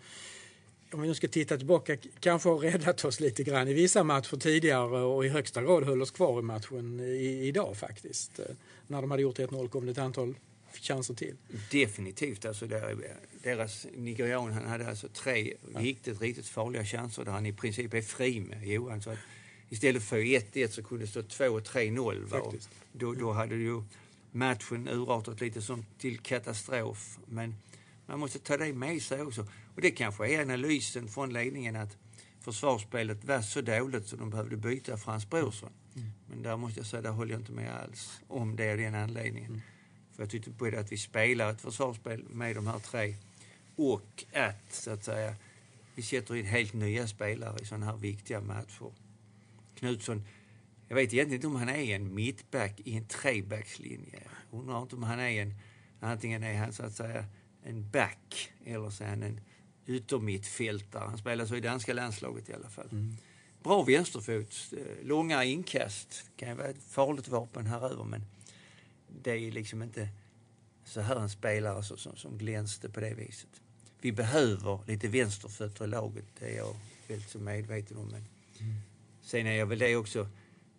om 0.92 1.02
vi 1.02 1.08
nu 1.08 1.16
ska 1.16 1.28
titta 1.28 1.58
tillbaka, 1.58 1.98
kanske 2.20 2.50
har 2.50 2.58
räddat 2.58 3.06
oss 3.06 3.20
lite 3.20 3.44
grann 3.44 3.68
i 3.68 3.74
vissa 3.74 4.04
matcher 4.04 4.38
tidigare 4.38 5.02
och 5.02 5.26
i 5.26 5.30
högsta 5.30 5.62
grad 5.62 5.84
höll 5.84 6.02
oss 6.02 6.12
kvar 6.12 6.40
i 6.40 6.42
matchen 6.42 7.00
i, 7.00 7.48
idag 7.48 7.78
faktiskt. 7.78 8.40
Eh, 8.40 8.46
när 8.88 9.02
de 9.02 9.12
hade 9.12 9.24
gjort 9.24 9.40
1-0 9.40 9.70
kom 9.70 9.86
det 9.86 9.92
ett 9.92 9.98
antal 9.98 10.36
chanser 10.74 11.14
till. 11.14 11.36
Definitivt. 11.72 12.46
Alltså 12.46 12.68
deras 13.44 13.88
nigerian 13.96 14.52
han 14.52 14.66
hade 14.66 14.90
alltså 14.90 15.08
tre 15.08 15.54
ja. 15.74 15.80
riktigt, 15.80 16.22
riktigt 16.22 16.48
farliga 16.48 16.86
chanser 16.86 17.26
där 17.26 17.32
han 17.32 17.46
i 17.46 17.54
princip 17.54 17.94
är 17.94 18.02
fri 18.02 18.40
med 18.40 18.68
Johan. 18.68 19.02
Så 19.02 19.10
att 19.10 19.20
istället 19.70 20.04
för 20.04 20.18
1-1 20.18 20.68
så 20.68 20.84
kunde 20.84 21.04
det 21.04 21.10
stå 21.10 21.22
2-3-0. 21.22 22.60
Då, 22.92 23.14
då 23.14 23.32
hade 23.32 23.56
ju 23.56 23.84
matchen 24.32 24.88
urartat 24.88 25.42
lite 25.42 25.62
som 25.62 25.86
till 25.98 26.20
katastrof. 26.20 27.18
Men 27.26 27.56
man 28.10 28.20
måste 28.20 28.40
ta 28.40 28.58
det 28.58 28.74
med 28.74 29.02
sig 29.02 29.22
också. 29.22 29.48
Och 29.76 29.82
det 29.82 29.92
kanske 29.92 30.28
är 30.28 30.42
analysen 30.42 31.08
från 31.08 31.34
ledningen 31.34 31.76
att 31.76 31.98
försvarsspelet 32.40 33.24
var 33.24 33.42
så 33.42 33.62
dåligt 33.62 34.08
så 34.08 34.16
de 34.16 34.30
behövde 34.30 34.58
byta 34.58 34.98
Frans 34.98 35.30
Brorsson. 35.30 35.70
Mm. 35.96 36.10
Men 36.30 36.42
där 36.44 36.58
måste 36.58 36.80
jag 36.80 36.88
säga, 36.88 37.02
där 37.02 37.10
håller 37.10 37.32
jag 37.32 37.42
inte 37.42 37.52
med 37.52 37.76
alls 37.76 38.22
om 38.28 38.56
det 38.56 38.66
är 38.66 38.78
den 38.78 38.96
anledningen. 38.96 39.50
Mm. 39.50 39.62
För 40.16 40.24
jag 40.24 40.30
tyckte 40.30 40.50
både 40.50 40.80
att 40.80 40.92
vi 40.92 40.98
spelar 40.98 41.52
ett 41.52 41.62
försvarsspel 41.62 42.24
med 42.30 42.56
de 42.56 42.68
här 42.68 42.80
tre 42.80 43.16
och 43.76 44.24
att, 44.34 44.74
så 44.74 44.92
att 44.92 45.04
säga, 45.04 45.36
vi 45.96 46.02
sätter 46.02 46.36
in 46.36 46.46
helt 46.46 46.74
nya 46.74 47.08
spelare 47.08 47.60
i 47.62 47.66
sådana 47.66 47.86
här 47.86 47.98
viktiga 47.98 48.42
matcher. 48.42 48.92
Knutsson 49.76 50.24
jag 50.88 50.96
vet 50.96 51.14
egentligen 51.14 51.36
inte 51.36 51.48
om 51.48 51.56
han 51.56 51.70
är 51.70 51.96
en 51.96 52.16
mittback 52.16 52.80
i 52.80 52.98
en 52.98 53.06
trebackslinje. 53.06 54.20
Undrar 54.52 54.82
inte 54.82 54.96
om 54.96 55.04
han 55.04 55.20
är 55.20 55.42
en, 55.42 55.54
antingen 56.00 56.44
är 56.44 56.58
han 56.58 56.74
så 56.74 56.84
att 56.84 56.94
säga 56.94 57.26
en 57.64 57.90
back 57.90 58.52
eller 58.66 59.06
han 59.06 59.24
en 59.24 59.42
yttermittfältare. 59.88 61.04
Han 61.08 61.18
spelar 61.18 61.46
så 61.46 61.56
i 61.56 61.62
danska 61.62 61.94
landslaget 61.94 62.50
i 62.50 62.54
alla 62.54 62.70
fall. 62.70 62.90
Mm. 62.92 63.18
Bra 63.64 63.84
vänsterfot, 63.84 64.74
långa 65.04 65.44
inkast. 65.44 66.32
kan 66.38 66.50
ju 66.50 66.56
vara 66.56 66.68
ett 66.68 66.84
farligt 66.84 67.28
vapen 67.28 67.68
här 67.68 67.92
över 67.92 68.04
men 68.04 68.26
det 69.24 69.32
är 69.32 69.52
liksom 69.52 69.84
inte 69.84 70.10
så 70.86 71.02
här 71.02 71.16
en 71.16 71.30
spelare 71.30 71.84
som, 71.84 71.98
som, 71.98 72.16
som 72.16 72.38
glänste 72.38 72.90
på 72.90 73.00
det 73.00 73.14
viset. 73.14 73.62
Vi 74.02 74.12
behöver 74.12 74.80
lite 74.88 75.08
vänsterfötter 75.08 75.86
i 75.86 75.88
laget, 75.88 76.26
det 76.40 76.46
är 76.46 76.58
jag 76.58 76.76
väldigt 77.08 77.30
så 77.30 77.40
medveten 77.40 77.98
om. 77.98 78.08
Men 78.08 78.26
mm. 78.60 78.76
Sen 79.22 79.48
är 79.48 79.52
jag 79.52 79.66
väl 79.66 79.80
det 79.80 79.96
också 79.96 80.28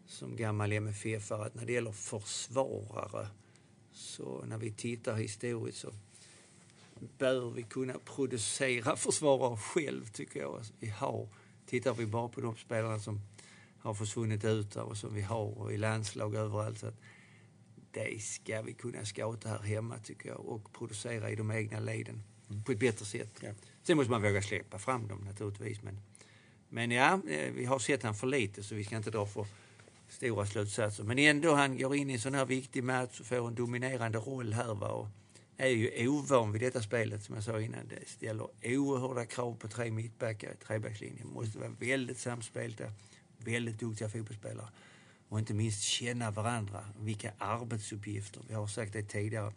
som 0.06 0.36
gammal 0.36 0.72
MFF-are 0.72 1.46
att 1.46 1.54
när 1.54 1.66
det 1.66 1.72
gäller 1.72 1.92
försvarare 1.92 3.28
så 3.92 4.44
när 4.44 4.58
vi 4.58 4.72
tittar 4.72 5.16
historiskt 5.16 5.78
så 5.78 5.92
bör 7.18 7.50
vi 7.50 7.62
kunna 7.62 7.94
producera 8.04 8.96
försvarare 8.96 9.56
själv 9.56 10.06
tycker 10.06 10.40
jag. 10.40 10.54
Alltså, 10.56 10.72
vi 10.78 10.88
har, 10.88 11.28
tittar 11.66 11.94
vi 11.94 12.06
bara 12.06 12.28
på 12.28 12.40
de 12.40 12.56
spelarna 12.56 12.98
som 12.98 13.20
har 13.78 13.94
försvunnit 13.94 14.44
ut 14.44 14.76
och 14.76 14.96
som 14.96 15.14
vi 15.14 15.22
har 15.22 15.58
och 15.58 15.72
i 15.72 15.76
landslag 15.76 16.34
överallt. 16.34 16.78
Så 16.78 16.92
det 17.90 18.22
ska 18.22 18.62
vi 18.62 18.72
kunna 18.72 19.04
skata 19.04 19.48
här 19.48 19.58
hemma 19.58 19.98
tycker 19.98 20.28
jag 20.28 20.40
och 20.40 20.72
producera 20.72 21.30
i 21.30 21.36
de 21.36 21.50
egna 21.50 21.80
leden 21.80 22.22
mm. 22.50 22.64
på 22.64 22.72
ett 22.72 22.78
bättre 22.78 23.04
sätt. 23.04 23.40
Ja. 23.40 23.50
Sen 23.82 23.96
måste 23.96 24.10
man 24.10 24.22
våga 24.22 24.42
släppa 24.42 24.78
fram 24.78 25.08
dem 25.08 25.18
naturligtvis. 25.24 25.82
Men, 25.82 26.00
men 26.68 26.90
ja, 26.90 27.20
eh, 27.28 27.52
vi 27.52 27.64
har 27.64 27.78
sett 27.78 28.02
han 28.02 28.14
för 28.14 28.26
lite 28.26 28.62
så 28.62 28.74
vi 28.74 28.84
ska 28.84 28.96
inte 28.96 29.10
dra 29.10 29.26
för 29.26 29.46
stora 30.08 30.46
slutsatser. 30.46 31.04
Men 31.04 31.18
ändå, 31.18 31.54
han 31.54 31.78
går 31.78 31.96
in 31.96 32.10
i 32.10 32.12
en 32.12 32.20
sån 32.20 32.34
här 32.34 32.46
viktig 32.46 32.84
match 32.84 33.20
och 33.20 33.26
får 33.26 33.48
en 33.48 33.54
dominerande 33.54 34.18
roll 34.18 34.52
här. 34.52 34.74
Va? 34.74 34.88
Och 34.88 35.08
är 35.60 35.68
ju 35.68 36.08
ovan 36.08 36.52
vid 36.52 36.62
detta 36.62 36.82
spelet, 36.82 37.22
som 37.22 37.34
jag 37.34 37.44
sa 37.44 37.60
innan. 37.60 37.88
Det 37.88 38.08
ställer 38.08 38.48
oerhörda 38.64 39.26
krav 39.26 39.54
på 39.54 39.68
tre 39.68 39.90
mittbackar 39.90 40.52
i 40.52 40.56
trebackslinjen. 40.56 41.28
måste 41.28 41.58
vara 41.58 41.68
väldigt 41.68 42.18
samspelta, 42.18 42.84
väldigt 43.38 43.80
duktiga 43.80 44.08
fotbollsspelare. 44.08 44.68
Och 45.28 45.38
inte 45.38 45.54
minst 45.54 45.82
känna 45.82 46.30
varandra. 46.30 46.84
Vilka 46.98 47.32
arbetsuppgifter. 47.38 48.42
Vi 48.48 48.54
har 48.54 48.66
sagt 48.66 48.92
det 48.92 49.02
tidigare. 49.02 49.52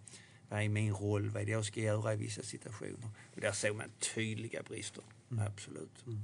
Vad 0.50 0.62
är 0.62 0.70
min 0.70 0.94
roll? 0.94 1.30
Vad 1.30 1.42
är 1.42 1.46
det 1.46 1.52
jag 1.52 1.66
ska 1.66 1.80
göra 1.80 2.14
i 2.14 2.16
vissa 2.16 2.44
situationer? 2.44 3.10
Och 3.36 3.42
där 3.42 3.52
såg 3.52 3.76
man 3.76 3.92
tydliga 4.16 4.64
brister. 4.64 5.04
Mm. 5.32 5.48
Absolut. 5.48 6.06
Mm. 6.06 6.24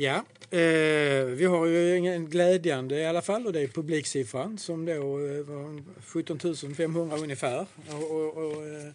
Ja, 0.00 0.24
eh, 0.50 1.24
vi 1.24 1.44
har 1.44 1.66
ju 1.66 2.08
en 2.08 2.30
glädjande 2.30 2.98
i 3.00 3.06
alla 3.06 3.22
fall 3.22 3.46
och 3.46 3.52
det 3.52 3.60
är 3.60 3.68
publiksiffran 3.68 4.58
som 4.58 4.84
då 4.84 4.92
eh, 4.92 5.44
var 5.44 5.82
17 6.02 6.74
500 6.76 7.16
ungefär. 7.16 7.66
Och, 7.88 8.10
och, 8.10 8.36
och 8.36 8.66
eh, 8.66 8.92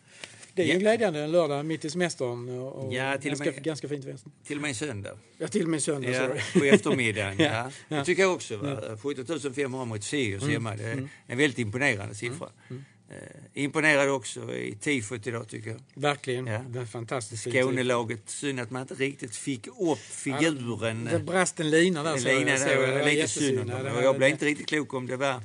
det 0.54 0.62
är 0.62 0.66
ju 0.66 0.74
ja. 0.74 0.80
glädjande 0.80 1.20
en 1.20 1.32
lördag 1.32 1.66
mitt 1.66 1.86
i 1.86 1.90
semestern. 1.90 2.50
Och 2.60 2.94
ja, 2.94 3.18
till 3.18 3.30
ganska, 3.30 3.52
med, 3.52 3.64
ganska 3.64 3.88
fint 3.88 4.06
väsen. 4.06 4.32
Till 4.44 4.56
och 4.56 4.62
med 4.62 4.70
en 4.70 4.76
söndag. 4.76 5.18
Ja, 5.38 5.48
till 5.48 5.64
och 5.64 5.70
med 5.70 5.78
en 5.78 5.82
söndag. 5.82 6.10
Ja, 6.10 6.60
på 6.60 6.66
eftermiddagen. 6.66 7.36
ja. 7.40 7.72
ja. 7.88 7.98
Det 7.98 8.06
tycker 8.06 8.22
jag 8.22 8.34
också. 8.34 8.58
Va? 8.58 8.98
17 9.04 9.54
500 9.54 9.86
mot 9.86 10.04
Sirius 10.04 10.44
mm. 10.44 10.54
hemma. 10.54 10.76
Det 10.76 10.84
är 10.84 10.94
mm. 10.94 11.10
en 11.28 11.38
väldigt 11.38 11.60
imponerande 11.60 12.16
siffra. 12.16 12.48
Mm. 12.48 12.54
mm. 12.70 12.86
Eh, 13.14 13.64
imponerad 13.64 14.10
också 14.10 14.54
i 14.54 14.76
tifot 14.82 15.28
idag 15.28 15.48
tycker 15.48 15.70
jag. 15.70 15.80
Verkligen. 15.94 16.48
Ja. 16.48 16.60
Det 16.68 16.80
är 16.80 16.86
fantastiskt. 16.86 17.44
Skånelaget, 17.44 18.30
synd 18.30 18.60
att 18.60 18.72
man 18.72 18.82
inte 18.82 18.94
riktigt 18.94 19.36
fick 19.36 19.68
upp 19.68 20.00
figuren. 20.00 21.10
Ja, 21.12 21.18
det 21.18 21.24
brast 21.24 21.60
en 21.60 21.70
lina 21.70 22.04
där. 22.04 22.16
En 22.16 22.24
lina 22.24 22.52
där, 22.52 22.88
det 22.88 23.00
var 23.00 23.06
lite 23.06 23.28
synd 23.28 23.60
om 23.60 23.68
det. 23.68 24.04
Jag 24.04 24.18
blev 24.18 24.30
inte 24.30 24.46
riktigt 24.46 24.68
klok 24.68 24.94
om 24.94 25.08
det 25.08 25.18
var 25.18 25.42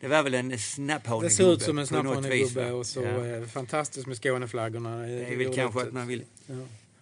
det 0.00 0.08
var 0.08 0.22
väl 0.22 0.34
en 0.34 0.58
snapphanegubbe. 0.58 1.28
Det 1.28 1.34
ser 1.34 1.52
ut 1.52 1.62
som 1.62 1.78
en 1.78 1.86
snapphanegubbe 1.86 2.72
och 2.72 2.86
så 2.86 3.02
ja. 3.02 3.26
Eh, 3.26 3.44
fantastiskt 3.44 4.06
med 4.06 4.16
Skåneflaggorna. 4.16 4.96
Det 4.96 5.24
är 5.24 5.36
väl 5.36 5.54
kanske 5.54 5.82
att 5.82 5.92
man 5.92 6.06
vill 6.06 6.24
ja. 6.46 6.54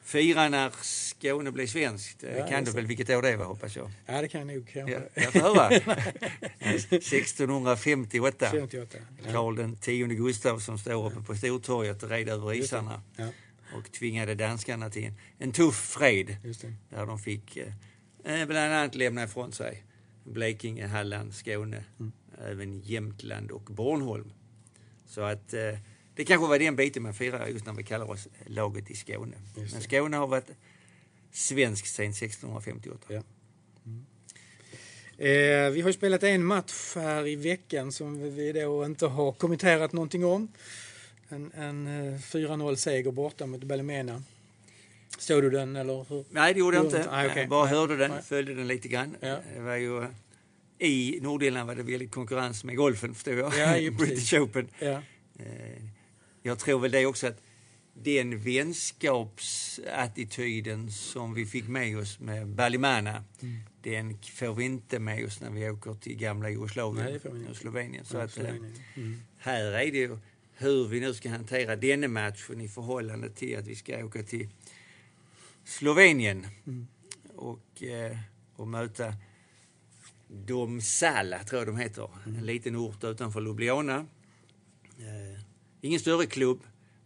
Fira 0.09 0.49
när 0.49 0.73
Skåne 0.83 1.53
blir 1.53 1.67
svenskt. 1.67 2.25
Ja, 2.37 2.47
kan 2.47 2.65
du 2.65 2.71
väl 2.71 2.87
vilket 2.87 3.11
år 3.11 3.23
det 3.23 3.37
var 3.37 3.45
hoppas 3.45 3.77
jag? 3.77 3.91
Ja 4.07 4.21
det 4.21 4.29
kan 4.29 4.49
jag 4.49 4.57
nog 4.57 4.71
kanske. 4.73 4.93
Ja, 4.93 5.01
jag 5.15 5.33
får 5.33 5.41
höra. 5.41 5.69
1658. 6.59 8.47
58, 8.51 8.99
Karl 9.33 9.57
den 9.57 9.77
tionde 9.77 10.15
Gustav 10.15 10.59
som 10.59 10.79
står 10.79 11.07
uppe 11.07 11.21
på 11.21 11.35
Stortorget 11.35 12.03
och 12.03 12.11
red 12.11 12.29
över 12.29 12.55
isarna. 12.55 13.03
Och 13.77 13.93
tvingade 13.93 14.35
danskarna 14.35 14.91
till 14.91 15.05
en, 15.05 15.15
en 15.39 15.53
tuff 15.53 15.77
fred. 15.77 16.37
Där 16.91 17.07
de 17.07 17.19
fick 17.19 17.57
eh, 17.57 17.73
eh, 18.41 18.47
bland 18.47 18.73
annat 18.73 18.95
lämna 18.95 19.25
ifrån 19.25 19.53
sig 19.53 19.85
Blekinge, 20.25 20.87
Halland, 20.87 21.35
Skåne. 21.35 21.85
Mm 22.01 22.13
även 22.45 22.81
Jämtland 22.81 23.51
och 23.51 23.63
Bornholm. 23.63 24.33
Så 25.07 25.21
att 25.21 25.55
eh, 25.55 25.79
det 26.19 26.25
kanske 26.25 26.49
var 26.49 26.59
den 26.59 26.77
biten 26.77 27.03
man 27.03 27.15
firar 27.15 27.47
just 27.47 27.67
när 27.67 27.73
vi 27.73 27.83
kallar 27.83 28.11
oss 28.11 28.29
laget 28.47 28.91
i 28.91 28.95
Skåne. 28.95 29.37
Men 29.55 29.81
Skåne 29.83 30.17
har 30.17 30.27
varit 30.27 30.51
svensk 31.33 31.87
sedan 31.87 32.11
1658. 32.11 33.07
Ja. 33.09 33.23
Mm. 33.87 34.07
Eh, 35.19 35.71
vi 35.71 35.81
har 35.81 35.93
spelat 35.93 36.23
en 36.23 36.45
match 36.45 36.95
här 36.95 37.27
i 37.27 37.37
veckan 37.37 37.93
som 37.93 38.35
vi 38.37 38.53
då 38.53 38.85
inte 38.85 39.07
har 39.07 39.33
kommenterat 39.33 39.93
någonting 39.93 40.25
om. 40.25 40.49
En, 41.29 41.53
en 41.53 41.87
eh, 41.87 42.19
4-0 42.19 42.77
seger 42.77 43.11
borta 43.11 43.47
mot 43.47 43.65
Balimena. 43.65 44.23
Såg 45.19 45.43
du 45.43 45.51
den 45.51 45.77
eller? 45.77 46.07
Hur? 46.09 46.25
Nej, 46.31 46.55
det 46.55 46.61
gjorde 46.61 46.77
jag 46.77 46.87
inte. 46.87 47.11
Ah, 47.11 47.27
okay. 47.27 47.41
Jag 47.41 47.49
bara 47.49 47.67
hörde 47.67 47.97
den, 47.97 48.11
Nej. 48.11 48.23
följde 48.23 48.55
den 48.55 48.67
lite 48.67 48.89
grann. 48.89 49.17
Ja. 49.21 49.39
Det 49.55 49.61
var 49.61 49.77
ju 49.77 50.07
i 50.79 51.19
Nordirland 51.23 51.67
var 51.67 51.75
det 51.75 51.83
väldigt 51.83 52.11
konkurrens 52.11 52.65
med 52.65 52.77
golfen, 52.77 53.15
förstår 53.15 53.35
jag. 53.35 53.59
Ja, 53.59 53.91
British 53.99 54.35
Open. 54.35 54.69
Ja. 54.79 55.03
Eh, 55.39 55.98
jag 56.49 56.59
tror 56.59 56.81
väl 56.81 56.91
det 56.91 57.07
också 57.07 57.27
att 57.27 57.43
den 57.95 58.39
vänskapsattityden 58.39 60.91
som 60.91 61.35
vi 61.35 61.47
fick 61.47 61.69
med 61.69 61.99
oss 61.99 62.21
med 62.21 62.49
Balimana, 62.49 63.25
mm. 63.41 63.61
den 63.83 64.19
får 64.23 64.55
vi 64.55 64.65
inte 64.65 64.99
med 64.99 65.25
oss 65.25 65.41
när 65.41 65.51
vi 65.51 65.71
åker 65.71 65.95
till 65.95 66.17
gamla 66.17 66.51
Jugoslavien 66.51 67.21
och 67.51 67.57
Slovenien. 67.57 68.05
Så 68.05 68.19
att, 68.19 68.39
eh, 68.39 68.55
mm. 68.95 69.21
Här 69.39 69.65
är 69.65 69.93
det 69.93 69.99
ju 69.99 70.19
hur 70.55 70.89
vi 70.89 71.01
nu 71.01 71.15
ska 71.15 71.31
hantera 71.31 71.77
denna 71.77 72.09
matchen 72.09 72.61
i 72.61 72.69
förhållande 72.69 73.31
till 73.31 73.59
att 73.59 73.67
vi 73.67 73.75
ska 73.75 74.05
åka 74.05 74.23
till 74.23 74.49
Slovenien 75.65 76.47
mm. 76.67 76.87
och, 77.37 77.83
eh, 77.83 78.17
och 78.57 78.69
möta 78.69 79.15
Domsala, 80.29 81.45
tror 81.45 81.61
jag 81.61 81.69
de 81.69 81.77
heter. 81.77 82.11
En 82.27 82.47
liten 82.47 82.77
ort 82.77 83.05
utanför 83.05 83.41
Ljubljana. 83.41 84.07
Ingen 85.81 86.01
större 86.01 86.27
klubb, 86.27 86.61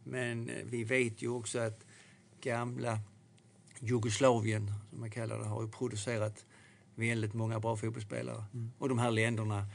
men 0.04 0.48
eh, 0.48 0.64
vi 0.64 0.84
vet 0.84 1.22
ju 1.22 1.28
också 1.28 1.58
att 1.58 1.86
gamla 2.40 3.00
Jugoslavien, 3.80 4.72
som 4.90 5.00
man 5.00 5.10
kallar 5.10 5.38
det, 5.38 5.44
har 5.44 5.62
ju 5.62 5.68
producerat 5.68 6.46
väldigt 6.94 7.34
många 7.34 7.60
bra 7.60 7.76
fotbollsspelare. 7.76 8.44
Mm. 8.54 8.72
Och 8.78 8.88
de 8.88 8.98
här 8.98 9.10
länderna, 9.10 9.66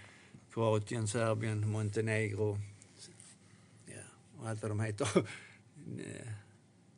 Kroatien, 0.53 1.07
Serbien, 1.07 1.69
Montenegro 1.69 2.59
ja, 3.85 4.01
och 4.39 4.49
allt 4.49 4.61
vad 4.61 4.71
de 4.71 4.79
heter. 4.79 5.07
Eh, 5.99 6.31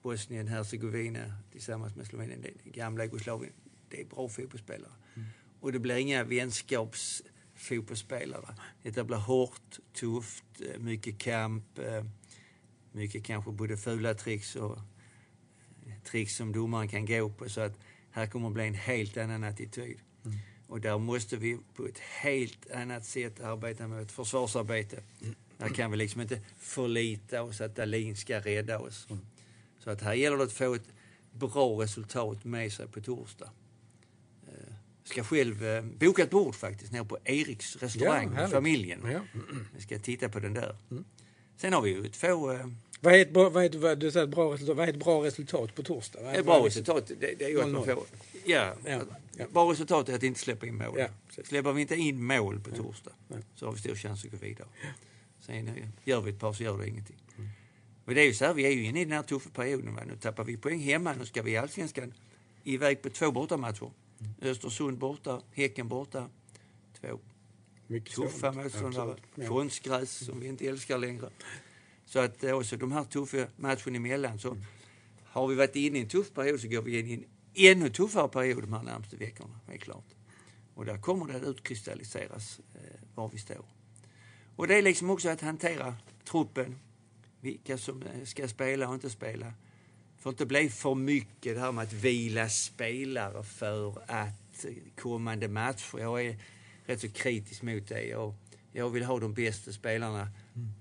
Bosnien, 0.01 0.47
Hercegovina 0.47 1.33
tillsammans 1.51 1.95
med 1.95 2.07
Slovenien, 2.07 2.41
det 2.41 2.71
gamla 2.71 3.03
Jugoslavien. 3.03 3.53
Det 3.89 4.01
är 4.01 4.05
bra 4.05 4.29
fotbollsspelare. 4.29 4.91
Mm. 5.15 5.27
Och 5.59 5.71
det 5.71 5.79
blir 5.79 5.95
inga 5.95 6.23
vänskapsfotbollsspelare. 7.59 8.55
Det 8.83 9.03
blir 9.03 9.17
hårt, 9.17 9.79
tufft, 9.93 10.61
eh, 10.61 10.79
mycket 10.79 11.17
kamp, 11.17 11.79
eh, 11.79 12.03
mycket 12.91 13.25
kanske 13.25 13.51
både 13.51 13.77
fula 13.77 14.13
tricks 14.13 14.55
och 14.55 14.77
eh, 14.77 15.93
tricks 16.03 16.35
som 16.35 16.51
domaren 16.51 16.87
kan 16.87 17.05
gå 17.05 17.29
på. 17.29 17.49
Så 17.49 17.61
att 17.61 17.79
här 18.11 18.27
kommer 18.27 18.47
att 18.47 18.53
bli 18.53 18.67
en 18.67 18.73
helt 18.73 19.17
annan 19.17 19.43
attityd. 19.43 19.99
Mm. 20.25 20.37
Och 20.67 20.81
där 20.81 20.97
måste 20.97 21.37
vi 21.37 21.57
på 21.75 21.85
ett 21.85 21.99
helt 21.99 22.71
annat 22.71 23.05
sätt 23.05 23.39
arbeta 23.39 23.87
med 23.87 24.01
ett 24.01 24.11
försvarsarbete. 24.11 25.03
Mm. 25.21 25.35
Där 25.57 25.69
kan 25.69 25.91
vi 25.91 25.97
liksom 25.97 26.21
inte 26.21 26.41
förlita 26.57 27.43
oss 27.43 27.61
att 27.61 27.75
Dahlin 27.75 28.15
ska 28.15 28.39
rädda 28.39 28.79
oss. 28.79 29.07
Mm. 29.09 29.25
Så 29.79 29.89
att 29.89 30.01
här 30.01 30.13
gäller 30.13 30.37
det 30.37 30.43
att 30.43 30.53
få 30.53 30.73
ett 30.75 30.87
bra 31.31 31.81
resultat 31.81 32.45
med 32.45 32.71
sig 32.73 32.87
på 32.87 33.01
torsdag 33.01 33.49
ska 35.09 35.23
själv 35.23 35.65
eh, 35.65 35.83
boka 35.83 36.23
ett 36.23 36.29
bord 36.29 36.55
faktiskt 36.55 36.91
nere 36.91 37.05
på 37.05 37.17
Eriks 37.23 37.75
restaurang 37.75 38.25
ja, 38.25 38.41
med 38.41 38.49
familjen. 38.49 38.99
Ja. 39.03 39.19
Jag 39.73 39.81
ska 39.81 39.99
titta 39.99 40.29
på 40.29 40.39
den 40.39 40.53
där. 40.53 40.75
Mm. 40.91 41.05
Sen 41.57 41.73
har 41.73 41.81
vi 41.81 41.89
ju 41.89 42.09
två... 42.09 42.51
Eh, 42.51 42.67
vad 43.01 43.13
är 43.13 43.21
ett 43.21 43.33
bra, 43.33 43.49
vad 43.49 43.63
är 43.63 43.69
ett, 43.69 43.75
vad, 43.75 43.99
du 43.99 44.11
säger 44.11 44.27
bra 44.27 44.53
resultat, 44.53 44.77
vad 44.77 44.89
är 44.89 44.93
ett 44.93 44.99
bra 44.99 45.25
resultat 45.25 45.75
på 45.75 45.83
torsdag? 45.83 46.33
Ett 46.33 46.45
bra 46.45 46.65
resultat, 46.65 47.11
det, 47.19 47.39
det 47.39 47.45
är 47.45 47.49
ju 47.49 47.61
att 47.61 47.69
man 47.69 47.85
får... 47.85 48.03
Ja, 48.45 48.73
ja, 48.85 49.01
ja. 49.37 49.45
Bra 49.53 49.71
resultat 49.71 50.09
är 50.09 50.15
att 50.15 50.23
inte 50.23 50.39
släppa 50.39 50.65
in 50.65 50.77
mål. 50.77 50.95
Ja, 50.97 51.07
Släpper 51.43 51.73
vi 51.73 51.81
inte 51.81 51.95
in 51.95 52.23
mål 52.23 52.59
på 52.59 52.71
torsdag 52.71 53.11
så 53.55 53.65
har 53.65 53.73
vi 53.73 53.79
stor 53.79 53.95
chans 53.95 54.25
att 54.25 54.31
gå 54.31 54.37
vidare. 54.37 54.67
Sen 55.39 55.67
eh, 55.67 55.73
gör 56.03 56.21
vi 56.21 56.31
ett 56.31 56.39
par 56.39 56.53
så 56.53 56.63
gör 56.63 56.77
det 56.77 56.87
ingenting. 56.87 57.17
Mm. 57.37 57.49
Men 58.05 58.15
det 58.15 58.21
är 58.21 58.25
ju 58.25 58.33
så 58.33 58.45
här, 58.45 58.53
vi 58.53 58.65
är 58.65 58.71
ju 58.71 58.83
inne 58.83 59.01
i 59.01 59.05
den 59.05 59.13
här 59.13 59.23
tuffa 59.23 59.49
perioden. 59.49 59.95
Va? 59.95 60.01
Nu 60.07 60.15
tappar 60.15 60.43
vi 60.43 60.57
poäng 60.57 60.79
hemma, 60.79 61.13
nu 61.19 61.25
ska 61.25 61.41
vi 61.41 61.51
i 61.51 61.57
Allsvenskan 61.57 62.13
iväg 62.63 63.01
på 63.01 63.09
två 63.09 63.31
bortamatcher 63.31 63.91
Östersund 64.41 64.97
borta, 64.97 65.41
Häcken 65.51 65.87
borta. 65.87 66.29
Två 67.01 67.19
Mycket 67.87 68.15
tuffa 68.15 68.51
motståndare. 68.51 69.15
Konstgräs 69.47 70.25
som 70.25 70.39
vi 70.39 70.47
inte 70.47 70.67
älskar 70.67 70.97
längre. 70.97 71.29
Så 72.05 72.19
att 72.19 72.43
eh, 72.43 72.51
också 72.51 72.77
de 72.77 72.91
här 72.91 73.03
tuffa 73.03 73.47
matcherna 73.55 73.95
emellan 73.95 74.39
så 74.39 74.57
har 75.23 75.47
vi 75.47 75.55
varit 75.55 75.75
inne 75.75 75.97
i 75.97 76.01
en 76.01 76.09
tuff 76.09 76.33
period 76.33 76.59
så 76.59 76.67
går 76.67 76.81
vi 76.81 76.99
in 76.99 77.07
i 77.07 77.13
en 77.13 77.77
ännu 77.77 77.89
tuffare 77.89 78.27
period 78.27 78.63
de 78.63 78.73
här 78.73 78.83
närmaste 78.83 79.15
veckorna, 79.15 79.59
helt 79.67 79.81
klart. 79.81 80.05
Och 80.73 80.85
där 80.85 80.97
kommer 80.97 81.25
det 81.25 81.35
att 81.35 81.43
utkristalliseras 81.43 82.59
eh, 82.75 82.99
var 83.15 83.29
vi 83.29 83.37
står. 83.37 83.65
Och 84.55 84.67
det 84.67 84.75
är 84.75 84.81
liksom 84.81 85.09
också 85.09 85.29
att 85.29 85.41
hantera 85.41 85.95
truppen, 86.25 86.75
vilka 87.41 87.77
som 87.77 88.01
eh, 88.01 88.23
ska 88.25 88.47
spela 88.47 88.87
och 88.87 88.93
inte 88.93 89.09
spela. 89.09 89.53
Det 90.19 90.23
får 90.23 90.29
inte 90.29 90.45
bli 90.45 90.69
för 90.69 90.95
mycket 90.95 91.55
det 91.55 91.61
här 91.61 91.71
med 91.71 91.83
att 91.83 91.93
vila 91.93 92.49
spelare 92.49 93.43
för 93.43 94.03
att 94.07 94.65
kommande 94.97 95.47
matcher. 95.47 95.99
Jag 95.99 96.25
är 96.25 96.37
rätt 96.85 97.01
så 97.01 97.09
kritisk 97.09 97.61
mot 97.61 97.87
det. 97.87 98.03
Jag, 98.03 98.33
jag 98.71 98.89
vill 98.89 99.03
ha 99.03 99.19
de 99.19 99.33
bästa 99.33 99.71
spelarna 99.71 100.27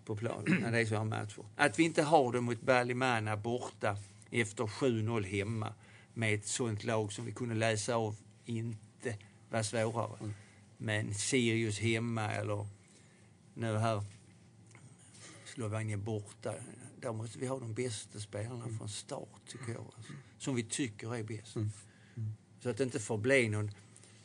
på 0.05 0.17
plan 0.17 0.45
när 0.61 0.73
det 0.73 0.81
är 0.81 0.87
så 0.87 0.97
här 0.97 1.05
matcher. 1.05 1.45
Att 1.57 1.79
vi 1.79 1.83
inte 1.83 2.03
har 2.03 2.33
dem 2.33 2.45
mot 2.45 2.61
Balimana 2.61 3.37
borta 3.37 3.97
efter 4.31 4.65
7-0 4.65 5.25
hemma 5.25 5.75
med 6.15 6.35
ett 6.35 6.47
sånt 6.47 6.85
lag 6.85 7.13
som 7.13 7.25
vi 7.25 7.33
kunde 7.33 7.55
läsa 7.55 7.95
av 7.95 8.17
inte 8.45 9.17
var 9.51 9.63
svårare. 9.63 10.33
Men 10.77 11.15
Sirius 11.15 11.79
hemma 11.79 12.33
eller 12.33 12.67
nu 13.55 13.77
här 13.77 14.05
Slovenien 15.45 16.05
borta. 16.05 16.55
Där 17.01 17.13
måste 17.13 17.39
vi 17.39 17.47
ha 17.47 17.59
de 17.59 17.75
bästa 17.75 18.21
spelarna 18.21 18.69
från 18.79 18.89
start, 18.89 19.41
tycker 19.47 19.73
jag. 19.73 19.93
Alltså, 19.97 20.13
som 20.39 20.55
vi 20.55 20.63
tycker 20.63 21.15
är 21.15 21.23
bäst. 21.23 21.57
Så 22.61 22.71
att 22.71 22.77
det 22.77 22.85
inte 22.85 22.99
får 23.01 23.19
bli 23.19 23.49
någon... 23.49 23.71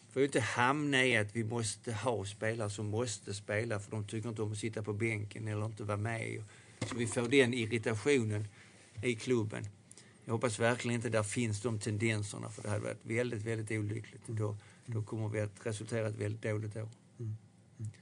får 0.10 0.20
ju 0.20 0.26
inte 0.26 0.40
hamna 0.40 1.06
i 1.06 1.18
att 1.18 1.36
vi 1.36 1.44
måste 1.44 1.94
ha 1.94 2.26
spelare 2.26 2.70
som 2.70 2.86
måste 2.86 3.34
spela 3.34 3.80
för 3.80 3.92
de 3.92 4.08
tycker 4.08 4.30
inte 4.30 4.42
om 4.42 4.52
att 4.52 4.58
sitta 4.58 4.84
på 4.84 4.94
bänken 4.94 5.48
eller 5.48 5.66
inte 5.66 5.84
vara 5.84 5.98
med. 5.98 6.44
Så 6.90 6.96
vi 6.96 7.08
får 7.08 7.22
den 7.22 7.54
irritationen 7.54 8.48
i 9.04 9.16
klubben. 9.16 9.66
Jag 10.26 10.34
hoppas 10.34 10.60
verkligen 10.60 10.96
inte 10.96 11.10
där 11.10 11.24
finns 11.24 11.62
de 11.62 11.80
tendenserna 11.80 12.50
för 12.50 12.64
det 12.64 12.70
hade 12.70 12.82
varit 12.82 13.06
väldigt, 13.06 13.42
väldigt 13.42 13.72
olyckligt. 13.72 14.28
Då, 14.28 14.58
då 14.86 15.04
kommer 15.04 15.30
vi 15.30 15.40
att 15.40 15.66
resultera 15.66 16.08
i 16.08 16.10
ett 16.10 16.16
väldigt 16.16 16.42
dåligt 16.42 16.76
år. 16.76 16.90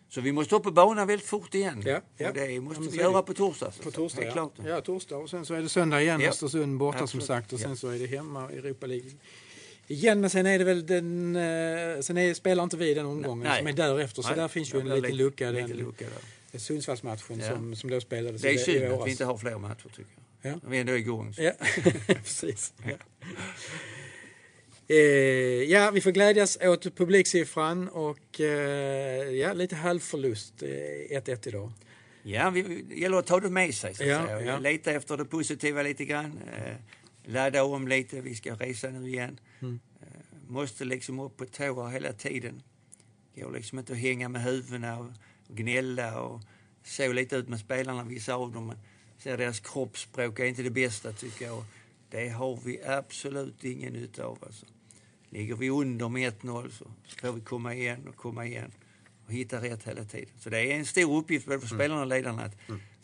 Så 0.09 0.21
vi 0.21 0.31
måste 0.31 0.55
upp 0.55 0.63
på 0.63 0.71
banan 0.71 1.07
väldigt 1.07 1.27
fort 1.27 1.55
igen. 1.55 1.83
Ja, 1.85 2.01
ja. 2.17 2.27
Och 2.29 2.33
det 2.35 2.59
måste 2.61 2.83
Ja, 2.83 2.89
vi 2.91 2.97
är 2.97 3.01
göra 3.03 3.21
på 3.21 3.33
torsdag. 3.33 3.71
På 3.83 3.91
torsdag, 3.91 4.23
ja. 4.25 4.31
klart. 4.31 4.53
ja. 4.65 4.81
torsdag 4.81 5.17
och 5.17 5.29
sen 5.29 5.45
så 5.45 5.53
är 5.53 5.61
det 5.61 5.69
söndag 5.69 6.01
igen. 6.01 6.21
Ja. 6.21 6.29
Östersund 6.29 6.77
borta 6.77 6.97
som 6.97 7.03
Absolut. 7.03 7.25
sagt 7.25 7.53
och 7.53 7.59
sen 7.59 7.77
så 7.77 7.89
är 7.89 7.99
det 7.99 8.05
hemma 8.05 8.51
i 8.51 8.57
Europa 8.57 8.85
League. 8.85 9.11
Igen, 9.87 10.21
men 10.21 10.29
sen 10.29 10.45
är 10.45 10.59
det 10.59 10.65
väl 10.65 10.85
den... 10.85 11.35
eh, 11.35 12.01
Sen 12.01 12.17
är, 12.17 12.33
spelar 12.33 12.63
inte 12.63 12.77
vi 12.77 12.93
den 12.93 13.05
omgången 13.05 13.47
Nej. 13.47 13.57
som 13.57 13.67
är 13.67 13.73
därefter. 13.73 14.21
Så 14.21 14.27
Nej, 14.27 14.37
där 14.37 14.47
finns 14.47 14.73
ju 14.73 14.79
en 14.79 14.85
liten 14.85 15.01
lite- 15.01 15.15
lucka. 15.15 15.51
lite 15.51 15.67
Den, 15.67 15.77
lucka 15.77 16.05
där. 16.51 16.59
Sundsvallsmatchen 16.59 17.41
som, 17.49 17.75
som 17.75 17.89
då 17.89 18.01
spelades 18.01 18.41
Det 18.41 18.47
är 18.49 18.51
i, 18.51 18.55
i 18.55 18.57
synd 18.59 18.93
att 18.93 19.07
vi 19.07 19.11
inte 19.11 19.25
har 19.25 19.37
fler 19.37 19.57
matcher 19.57 19.89
tycker 19.95 20.11
jag. 20.41 20.51
Ja. 20.53 20.59
Vi 20.67 20.77
är 20.77 20.81
ändå 20.81 20.97
igång. 20.97 21.33
så. 21.33 21.41
Ja, 21.41 21.51
precis. 22.07 22.73
Ja. 24.91 24.97
Eh, 24.97 25.63
ja, 25.71 25.91
vi 25.91 26.01
får 26.01 26.11
glädjas 26.11 26.57
åt 26.61 26.95
publiksiffran 26.95 27.89
och 27.89 28.39
eh, 28.39 29.29
ja, 29.29 29.53
lite 29.53 29.75
halvförlust. 29.75 30.63
Eh, 30.63 30.67
1-1 30.67 31.47
idag. 31.47 31.71
Ja, 32.23 32.49
vi, 32.49 32.61
det 32.89 32.95
gäller 32.95 33.17
att 33.17 33.27
ta 33.27 33.39
det 33.39 33.49
med 33.49 33.73
sig. 33.73 33.93
Så 33.95 34.03
att 34.03 34.09
Ja, 34.09 34.25
säga. 34.25 34.41
ja. 34.41 34.59
Leta 34.59 34.91
efter 34.91 35.17
det 35.17 35.25
positiva 35.25 35.83
lite 35.83 36.05
grann. 36.05 36.39
Eh, 36.57 36.75
ladda 37.25 37.63
om 37.63 37.87
lite. 37.87 38.21
Vi 38.21 38.35
ska 38.35 38.53
resa 38.53 38.89
nu 38.89 39.07
igen. 39.09 39.39
Mm. 39.61 39.79
Eh, 40.01 40.07
måste 40.47 40.85
liksom 40.85 41.19
upp 41.19 41.37
på 41.37 41.45
tå 41.45 41.87
hela 41.87 42.13
tiden. 42.13 42.61
Går 43.35 43.51
liksom 43.51 43.79
inte 43.79 43.93
att 43.93 43.99
hänga 43.99 44.29
med 44.29 44.43
huvudena 44.43 44.99
och, 44.99 45.05
och 45.49 45.57
gnälla 45.57 46.21
och 46.21 46.41
så 46.83 47.11
lite 47.13 47.35
ut 47.35 47.49
med 47.49 47.59
spelarna, 47.59 48.03
vissa 48.03 48.33
av 48.33 48.51
dem. 48.51 48.73
Ser 49.17 49.37
deras 49.37 49.59
kroppsspråk 49.59 50.39
är 50.39 50.45
inte 50.45 50.63
det 50.63 50.69
bästa 50.69 51.11
tycker 51.11 51.45
jag. 51.45 51.63
Det 52.09 52.29
har 52.29 52.59
vi 52.65 52.83
absolut 52.83 53.63
ingen 53.63 53.93
nytta 53.93 54.25
av. 54.25 54.37
Alltså. 54.41 54.65
Ligger 55.31 55.55
vi 55.55 55.69
under 55.69 56.09
med 56.09 56.33
1-0 56.41 56.69
så 56.69 56.85
får 57.21 57.31
vi 57.31 57.41
komma 57.41 57.73
igen 57.73 58.07
och 58.07 58.15
komma 58.15 58.45
igen 58.45 58.71
och 59.25 59.33
hitta 59.33 59.61
rätt 59.61 59.87
hela 59.87 60.03
tiden. 60.03 60.29
Så 60.39 60.49
det 60.49 60.59
är 60.59 60.77
en 60.77 60.85
stor 60.85 61.17
uppgift 61.17 61.45
både 61.45 61.59
för 61.59 61.67
spelarna 61.67 62.01
och 62.01 62.07
ledarna 62.07 62.41
att, 62.41 62.55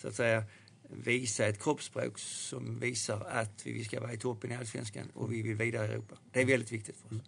så 0.01 0.07
att 0.07 0.15
säga, 0.15 0.43
visa 0.89 1.45
ett 1.45 1.63
kroppsspråk 1.63 2.19
som 2.19 2.79
visar 2.79 3.27
att 3.31 3.61
vi 3.65 3.83
ska 3.83 3.99
vara 3.99 4.13
i 4.13 4.17
toppen 4.17 4.51
i 4.51 4.55
Allsvenskan 4.55 5.11
och 5.13 5.33
vi 5.33 5.41
vill 5.41 5.55
vidare 5.55 5.87
i 5.87 5.89
Europa. 5.89 6.15
Det 6.31 6.41
är 6.41 6.45
väldigt 6.45 6.71
viktigt 6.71 6.95
för 6.97 7.15
oss. 7.15 7.21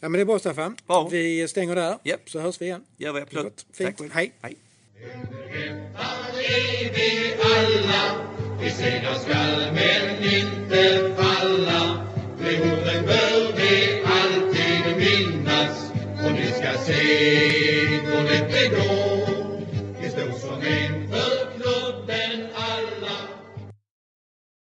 Ja, 0.00 0.08
men 0.08 0.12
det 0.12 0.20
är 0.20 0.24
bra 0.24 0.38
Staffan. 0.38 0.76
Bra. 0.86 1.08
Vi 1.08 1.48
stänger 1.48 1.74
där, 1.74 1.98
Japp. 2.04 2.30
så 2.30 2.40
hörs 2.40 2.60
vi 2.60 2.64
igen. 2.64 2.84
Gör 2.96 3.12
vi 3.12 3.20
absolut. 3.20 3.44
Gott. 3.44 3.66
Fint. 3.72 3.98
själv. 3.98 4.10
Hej. 4.12 4.32
Hej. 4.40 4.56
är 6.44 6.92
vi 6.94 7.34
alla 7.42 8.26
Vi 8.60 8.70
segrar 8.70 9.14
skall 9.14 9.72
men 9.74 10.24
inte 10.24 11.14
falla 11.16 12.13
Floden 12.44 13.06
bör 13.06 13.56
vi 13.56 14.02
alltid 14.04 14.96
minnas. 14.96 15.92
Och 16.24 16.32
ni 16.32 16.46
ska 16.46 16.78
se 16.78 17.02
då 18.06 18.20
det 18.20 18.48
blir 18.48 18.68
grå 18.70 19.03